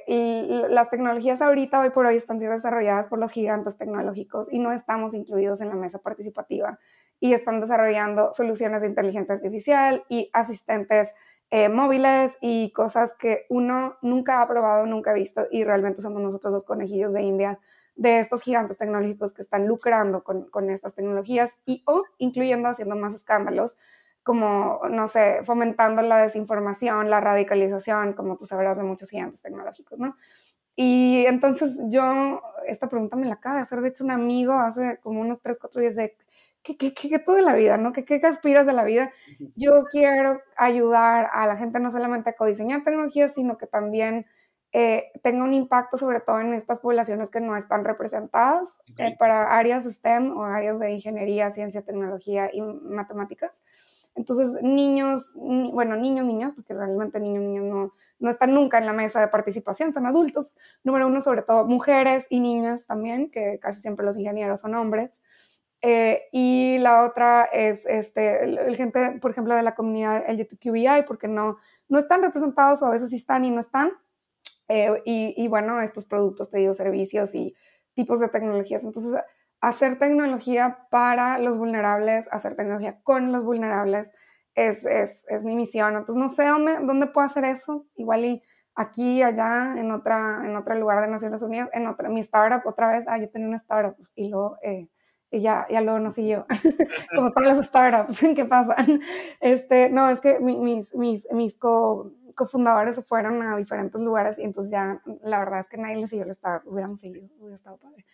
[0.70, 4.72] las tecnologías ahorita, hoy por hoy, están siendo desarrolladas por los gigantes tecnológicos y no
[4.72, 6.80] estamos incluidos en la mesa participativa.
[7.20, 11.14] Y están desarrollando soluciones de inteligencia artificial y asistentes
[11.52, 16.22] eh, móviles y cosas que uno nunca ha probado, nunca ha visto y realmente somos
[16.22, 17.60] nosotros los conejillos de India
[17.96, 22.96] de estos gigantes tecnológicos que están lucrando con, con estas tecnologías y o incluyendo haciendo
[22.96, 23.78] más escándalos
[24.26, 30.00] como, no sé, fomentando la desinformación, la radicalización, como tú sabrás de muchos gigantes tecnológicos,
[30.00, 30.18] ¿no?
[30.76, 35.00] Y entonces yo, esta pregunta me la acaba de hacer, de hecho, un amigo hace
[35.02, 36.18] como unos 3, 4 días de,
[36.64, 37.94] ¿qué, qué, qué, tú de la vida, no?
[37.94, 39.12] ¿Qué, ¿Qué aspiras de la vida?
[39.56, 44.26] Yo quiero ayudar a la gente no solamente a codiseñar tecnologías, sino que también
[44.78, 49.58] eh, tenga un impacto sobre todo en estas poblaciones que no están representadas eh, para
[49.58, 53.62] áreas STEM o áreas de ingeniería, ciencia, tecnología y matemáticas.
[54.16, 58.94] Entonces, niños, bueno, niños, niñas, porque realmente niños, niñas no, no están nunca en la
[58.94, 60.56] mesa de participación, son adultos.
[60.84, 65.22] Número uno, sobre todo mujeres y niñas también, que casi siempre los ingenieros son hombres.
[65.82, 71.28] Eh, y la otra es este, el, gente, por ejemplo, de la comunidad LGBTQI, porque
[71.28, 71.58] no,
[71.90, 73.92] no están representados o a veces sí están y no están.
[74.70, 77.54] Eh, y, y, bueno, estos productos, te digo, servicios y
[77.94, 78.84] tipos de tecnologías.
[78.84, 79.22] Entonces,
[79.68, 84.12] hacer tecnología para los vulnerables, hacer tecnología con los vulnerables,
[84.54, 85.96] es, es, es mi misión.
[85.96, 87.86] Entonces, no sé dónde, dónde puedo hacer eso.
[87.96, 88.44] Igual y
[88.76, 92.92] aquí, allá, en, otra, en otro lugar de Naciones Unidas, en otra, mi startup, otra
[92.92, 94.88] vez, ah, yo tenía una startup y luego, eh,
[95.32, 96.46] y ya, ya luego no siguió,
[97.16, 99.00] como todas las startups que pasan.
[99.40, 104.44] Este, no, es que mis, mis, mis co, cofundadores se fueron a diferentes lugares y
[104.44, 107.78] entonces ya, la verdad es que nadie les siguió el startup, hubieran seguido, hubiera estado
[107.78, 108.06] padre.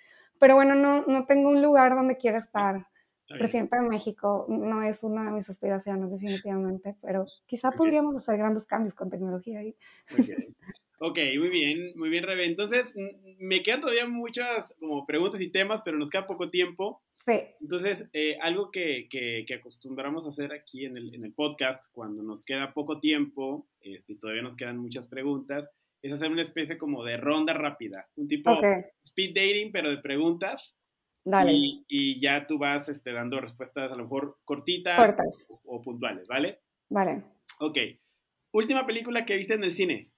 [0.42, 2.88] Pero bueno, no, no tengo un lugar donde quiera estar.
[3.28, 8.66] Presidenta de México no es una de mis aspiraciones definitivamente, pero quizá podríamos hacer grandes
[8.66, 9.76] cambios con tecnología ahí.
[11.04, 12.46] Ok, muy bien, muy bien, Rebe.
[12.46, 12.96] Entonces,
[13.40, 17.02] me quedan todavía muchas como preguntas y temas, pero nos queda poco tiempo.
[17.26, 17.40] Sí.
[17.60, 22.22] Entonces, eh, algo que, que, acostumbramos a hacer aquí en el, en el podcast, cuando
[22.22, 25.68] nos queda poco tiempo este, y todavía nos quedan muchas preguntas,
[26.02, 28.60] es hacer una especie como de ronda rápida, un tipo
[29.04, 30.76] speed dating, pero de preguntas.
[31.24, 31.54] Dale.
[31.88, 35.16] Y, ya tú vas este, dando respuestas a lo mejor cortitas
[35.64, 36.62] o, puntuales, ¿vale?
[36.90, 37.24] Vale.
[37.60, 37.78] Ok.
[38.54, 40.12] Última película que viste en el cine.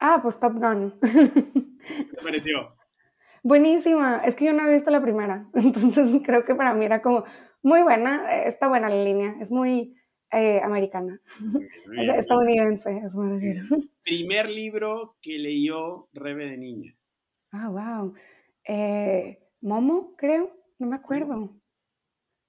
[0.00, 0.98] Ah, pues Top Gun.
[1.00, 2.76] ¿Qué te pareció?
[3.42, 4.18] Buenísima.
[4.24, 5.48] Es que yo no he visto la primera.
[5.54, 7.24] Entonces creo que para mí era como
[7.62, 8.26] muy buena.
[8.34, 9.36] Eh, está buena la línea.
[9.40, 9.94] Es muy
[10.32, 11.20] eh, americana.
[12.16, 13.14] Estadounidense, es
[14.02, 16.96] Primer libro que leyó Rebe de niña.
[17.52, 18.14] Ah, wow.
[18.66, 20.52] Eh, Momo, creo.
[20.78, 21.56] No me acuerdo.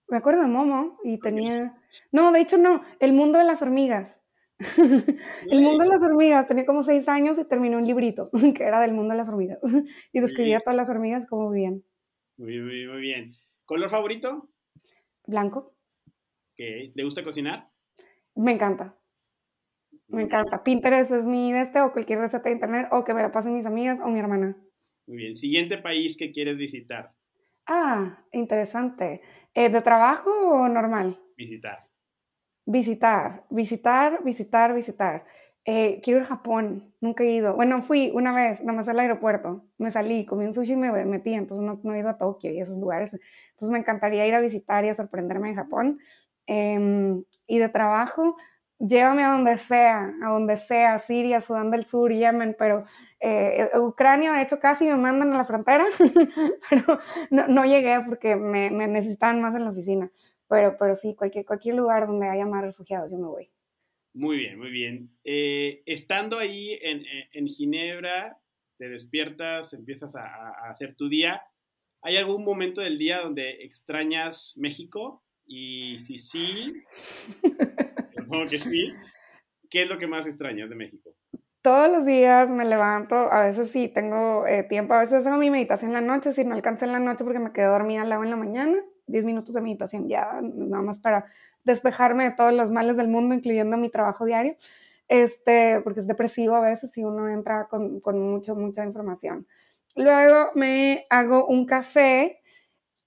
[0.09, 1.81] Me acuerdo de Momo y tenía...
[2.11, 2.81] No, de hecho no.
[2.99, 4.19] El mundo de las hormigas.
[5.51, 6.47] el mundo de las hormigas.
[6.47, 9.59] Tenía como seis años y terminó un librito que era del mundo de las hormigas.
[10.13, 11.83] y describía todas las hormigas como vivían.
[12.37, 13.33] Muy, muy, muy bien.
[13.65, 14.49] ¿Color favorito?
[15.25, 15.76] Blanco.
[16.57, 17.69] ¿Le gusta cocinar?
[18.35, 18.97] Me encanta.
[20.07, 20.63] Me encanta.
[20.63, 23.53] Pinterest es mi de este o cualquier receta de internet o que me la pasen
[23.53, 24.57] mis amigas o mi hermana.
[25.05, 25.37] Muy bien.
[25.37, 27.13] Siguiente país que quieres visitar.
[27.65, 29.21] Ah, interesante.
[29.53, 31.19] Eh, ¿De trabajo o normal?
[31.35, 31.87] Visitar.
[32.65, 35.25] Visitar, visitar, visitar, visitar.
[35.65, 37.53] Eh, quiero ir a Japón, nunca he ido.
[37.55, 39.65] Bueno, fui una vez, nada más al aeropuerto.
[39.77, 42.51] Me salí, comí un sushi y me metí, entonces no, no he ido a Tokio
[42.51, 43.11] y esos lugares.
[43.13, 45.99] Entonces me encantaría ir a visitar y a sorprenderme en Japón.
[46.47, 48.37] Em, y de trabajo,
[48.79, 52.85] llévame a donde sea, a donde sea, Siria, Sudán del Sur, Yemen, pero
[53.19, 55.85] eh, Ucrania, de hecho, casi me mandan a la frontera,
[56.69, 56.99] pero
[57.31, 60.11] no, no, llegué porque me, me, necesitaban más en la oficina.
[60.49, 63.51] Pero, pero sí, cualquier, cualquier lugar donde haya más refugiados, yo me voy.
[64.13, 65.11] Muy bien, muy bien.
[65.23, 68.39] Eh, estando ahí en, en, Ginebra,
[68.77, 71.43] te despiertas, empiezas a, a hacer tu día.
[72.01, 75.26] ¿Hay algún momento del día donde extrañas México?
[75.47, 76.83] Y si sí,
[78.49, 78.93] que sí,
[79.69, 81.15] ¿qué es lo que más extrañas de México?
[81.61, 85.49] Todos los días me levanto, a veces sí tengo eh, tiempo, a veces hago mi
[85.49, 88.09] meditación en la noche, si no alcancé en la noche porque me quedé dormida al
[88.09, 88.77] lado en la mañana,
[89.07, 91.25] 10 minutos de meditación ya, nada más para
[91.63, 94.55] despejarme de todos los males del mundo, incluyendo mi trabajo diario,
[95.07, 99.47] este, porque es depresivo a veces si uno entra con, con mucho, mucha información.
[99.95, 102.41] Luego me hago un café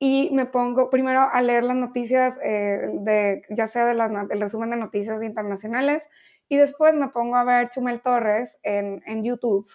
[0.03, 4.41] y me pongo primero a leer las noticias, eh, de, ya sea de las, el
[4.41, 6.09] resumen de noticias internacionales,
[6.49, 9.71] y después me pongo a ver Chumel Torres en, en YouTube.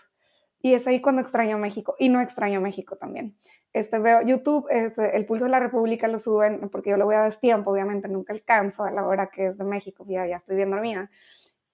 [0.62, 3.38] Y es ahí cuando extraño México, y no extraño México también.
[3.72, 7.16] Este, veo YouTube, este, el Pulso de la República lo suben, porque yo lo voy
[7.16, 10.56] a destiempo, obviamente nunca alcanzo a la hora que es de México, ya, ya estoy
[10.56, 11.12] bien dormida.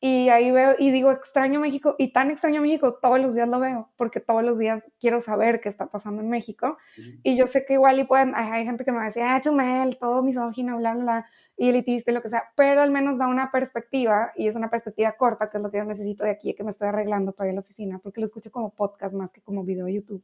[0.04, 3.60] Y ahí veo y digo, extraño México, y tan extraño México, todos los días lo
[3.60, 6.80] veo, porque todos los días quiero saber qué está pasando en México.
[7.22, 10.24] Y yo sé que igual y pueden, hay, gente que me decía, ah, Chumel, todo
[10.24, 11.26] misógino, bla, bla, bla,
[11.56, 14.72] y elitista y lo que sea, pero al menos da una perspectiva, y es una
[14.72, 17.50] perspectiva corta, que es lo que yo necesito de aquí, que me estoy arreglando para
[17.50, 20.24] ir a la oficina, porque lo escucho como podcast más que como video de YouTube,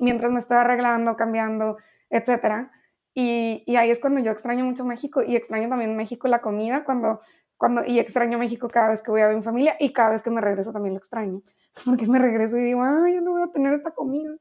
[0.00, 1.76] mientras me estoy arreglando, cambiando,
[2.10, 2.72] etcétera.
[3.16, 6.82] Y, y, ahí es cuando yo extraño mucho México y extraño también México la comida,
[6.82, 7.20] cuando
[7.64, 10.22] cuando, y extraño México cada vez que voy a ver mi familia y cada vez
[10.22, 11.40] que me regreso también lo extraño,
[11.86, 14.36] porque me regreso y digo, ay, yo no voy a tener esta comida.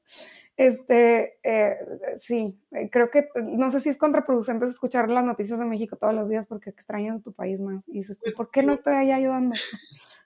[0.58, 1.78] Este, eh,
[2.18, 6.14] sí, eh, creo que, no sé si es contraproducente escuchar las noticias de México todos
[6.14, 7.88] los días porque extrañas tu país más.
[7.88, 9.56] Y dices, pues, ¿por qué no estoy ahí ayudando?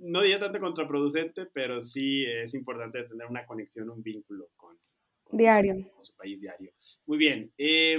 [0.00, 4.76] No diría tanto contraproducente, pero sí es importante tener una conexión, un vínculo con,
[5.30, 5.76] diario.
[6.00, 6.72] su país diario.
[7.06, 7.52] Muy bien.
[7.56, 7.96] Eh,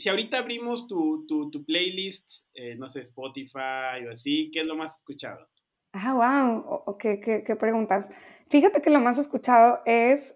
[0.00, 4.66] si ahorita abrimos tu, tu, tu playlist, eh, no sé, Spotify o así, ¿qué es
[4.66, 5.46] lo más escuchado?
[5.92, 8.08] Ah, wow, ¿Qué, qué, qué, preguntas.
[8.50, 10.34] Fíjate que lo más escuchado es,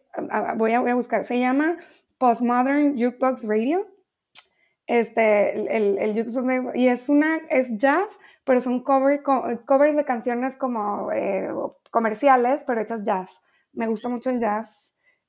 [0.56, 1.76] voy a, voy a buscar, se llama
[2.18, 3.86] Postmodern Jukebox Radio.
[4.86, 10.56] Este, el, el, jukebox, y es una, es jazz, pero son cover, covers de canciones
[10.56, 11.48] como eh,
[11.90, 13.40] comerciales, pero hechas jazz.
[13.72, 14.81] Me gusta mucho el jazz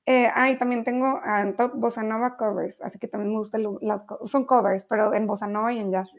[0.06, 3.64] eh, ah, y también tengo en top bossa nova covers, así que también me gustan
[3.82, 6.14] las son covers, pero en bossa nova y en jazz.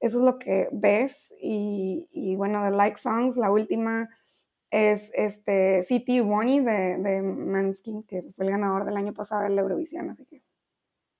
[0.00, 4.08] Eso es lo que ves y, y bueno, de like songs, la última
[4.70, 9.50] es este City Bonnie de, de Manskin, que fue el ganador del año pasado de
[9.50, 10.42] la Eurovisión, así que.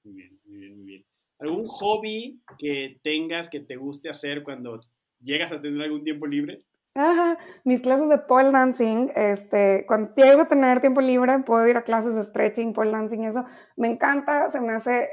[0.05, 1.05] Muy bien, muy bien, muy bien.
[1.39, 4.81] ¿Algún hobby que tengas que te guste hacer cuando
[5.21, 6.64] llegas a tener algún tiempo libre?
[6.95, 11.76] Ajá, mis clases de pole dancing, este, cuando llego a tener tiempo libre, puedo ir
[11.76, 13.45] a clases de stretching, pole dancing, eso
[13.76, 15.09] me encanta, se me hace,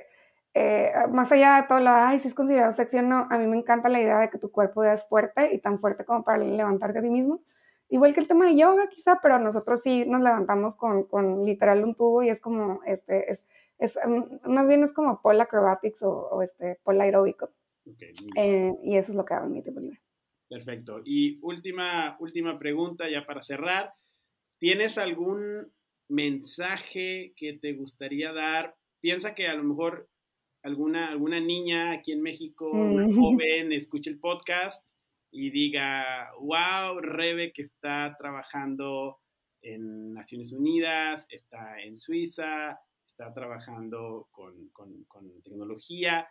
[0.55, 3.45] eh, más allá de todo lo, ay, si es considerado sexy o no, a mí
[3.45, 6.39] me encanta la idea de que tu cuerpo es fuerte y tan fuerte como para
[6.39, 7.41] levantarte a ti mismo.
[7.89, 11.83] Igual que el tema de yoga, quizá, pero nosotros sí nos levantamos con, con literal
[11.83, 13.45] un tubo y es como, este, es,
[13.77, 17.49] es mm, más bien es como pole acrobatics o, o este, pole aeróbico.
[18.35, 19.99] eh, y eso es lo que hago en mi tiempo libre.
[20.49, 21.01] Perfecto.
[21.05, 23.93] Y última, última pregunta ya para cerrar.
[24.59, 25.71] ¿Tienes algún
[26.09, 30.09] mensaje que te gustaría dar piensa que a lo mejor
[30.63, 34.89] alguna, alguna niña aquí en México, una joven, escuche el podcast
[35.31, 39.19] y diga, wow, Rebe que está trabajando
[39.61, 44.71] en Naciones Unidas, está en Suiza, está trabajando con,
[45.43, 46.27] tecnología.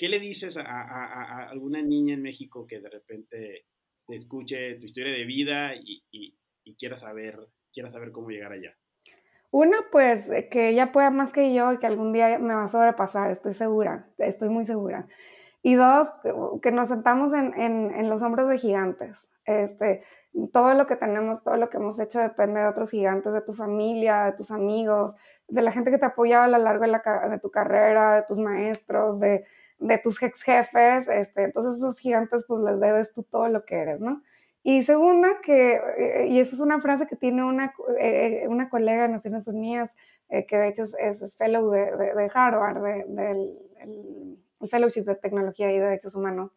[0.00, 3.66] ¿Qué le dices a, alguna niña en México que de repente
[4.06, 7.38] te escuche tu historia de vida y, y quiera, saber,
[7.70, 8.74] quiera saber cómo llegar allá?
[9.50, 12.68] Una, pues que ella pueda más que yo y que algún día me va a
[12.68, 15.06] sobrepasar, estoy segura, estoy muy segura.
[15.60, 16.10] Y dos,
[16.62, 19.30] que nos sentamos en, en, los hombros de gigantes.
[19.44, 20.02] Este,
[20.50, 23.52] todo lo que tenemos, todo lo que hemos hecho depende de otros gigantes, de tu
[23.52, 25.14] familia, de tus amigos,
[25.46, 28.22] de la gente que te apoyaba a lo largo de, la, de tu carrera, de
[28.22, 29.44] tus maestros, de,
[29.80, 31.08] de tus ex jefes.
[31.08, 34.22] Este, entonces esos gigantes pues les debes tú todo lo que eres, ¿no?
[34.62, 39.02] Y segunda, que, eh, y eso es una frase que tiene una, eh, una colega
[39.02, 39.90] de Naciones Unidas,
[40.28, 43.58] eh, que de hecho es, fellow de, de, Harvard, del
[44.60, 46.54] el Fellowship de Tecnología y Derechos Humanos.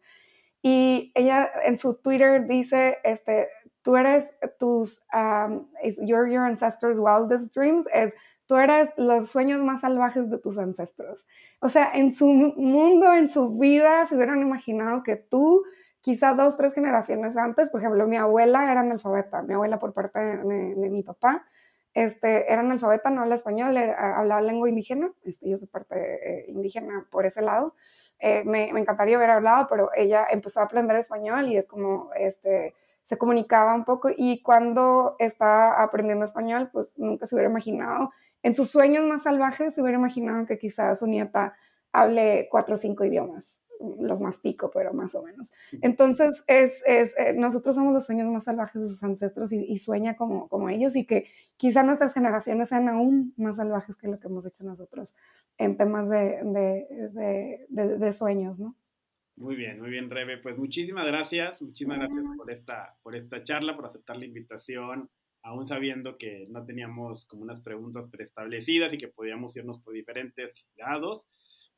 [0.62, 3.48] Y ella en su Twitter dice, este,
[3.82, 5.66] tú eres tus, um,
[6.06, 8.14] your ancestors' wildest dreams, es,
[8.46, 11.26] tú eres los sueños más salvajes de tus ancestros.
[11.60, 15.62] O sea, en su mundo, en su vida, se hubieran imaginado que tú,
[16.00, 20.18] quizá dos, tres generaciones antes, por ejemplo, mi abuela era analfabeta, mi abuela por parte
[20.18, 21.46] de, mi papá,
[21.94, 27.06] este, era analfabeta, no habla español, hablaba lengua indígena, este, yo soy parte eh, indígena
[27.10, 27.74] por ese lado.
[28.18, 32.10] Eh, me, me, encantaría haber hablado, pero ella empezó a aprender español y es como,
[32.16, 32.74] este,
[33.04, 38.10] se comunicaba un poco y cuando estaba aprendiendo español, pues nunca se hubiera imaginado,
[38.44, 41.56] en sus sueños más salvajes se hubiera imaginado que quizás su nieta
[41.92, 43.60] hable cuatro o cinco idiomas
[43.98, 45.52] los mastico, pero más o menos.
[45.82, 50.16] Entonces, es, es eh, nosotros somos los sueños más salvajes de sus ancestros y, sueña
[50.16, 51.26] como, como ellos y que
[51.56, 55.12] quizá nuestras generaciones sean aún más salvajes que lo que hemos hecho nosotros
[55.58, 58.76] en temas de, de, de, de sueños, ¿no?
[59.36, 60.38] Muy bien, muy bien, Rebe.
[60.38, 65.10] Pues muchísimas gracias, muchísimas gracias por esta, por esta charla, por aceptar la invitación,
[65.44, 70.68] aún sabiendo que no teníamos como unas preguntas preestablecidas y que podíamos irnos por diferentes
[70.74, 71.28] lados.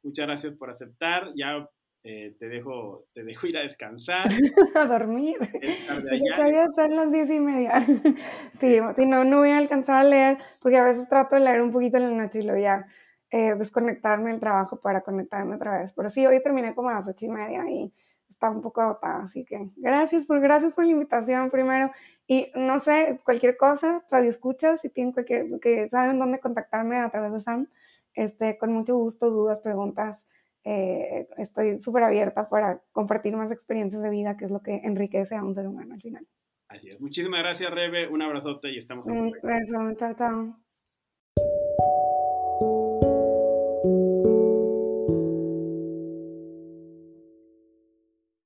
[0.03, 1.33] Muchas gracias por aceptar.
[1.35, 1.69] Ya
[2.05, 4.29] eh, te, dejo, te dejo ir a descansar.
[4.77, 5.37] a dormir.
[5.61, 7.81] Ya son las diez y media.
[8.61, 11.61] sí, si no, no voy a alcanzar a leer, porque a veces trato de leer
[11.61, 12.87] un poquito en la noche y luego ya
[13.33, 15.93] eh, desconectarme del trabajo para conectarme otra vez.
[15.93, 17.93] Pero sí, hoy terminé como a las ocho y media y
[18.29, 21.91] estaba un poco agotada, así que gracias por, gracias por la invitación primero.
[22.27, 27.11] Y no sé, cualquier cosa, radio escuchas, si tienen cualquier, que saben dónde contactarme a
[27.11, 27.69] través de Sam,
[28.15, 30.25] este, con mucho gusto, dudas, preguntas
[30.69, 35.37] eh, estoy súper abierta para compartir más experiencias de vida, que es lo que enriquece
[35.37, 36.27] a un ser humano al final.
[36.67, 37.01] Así es.
[37.01, 38.09] Muchísimas gracias, Rebe.
[38.09, 39.95] Un abrazote y estamos en Un beso.
[39.97, 40.57] Chao, chao.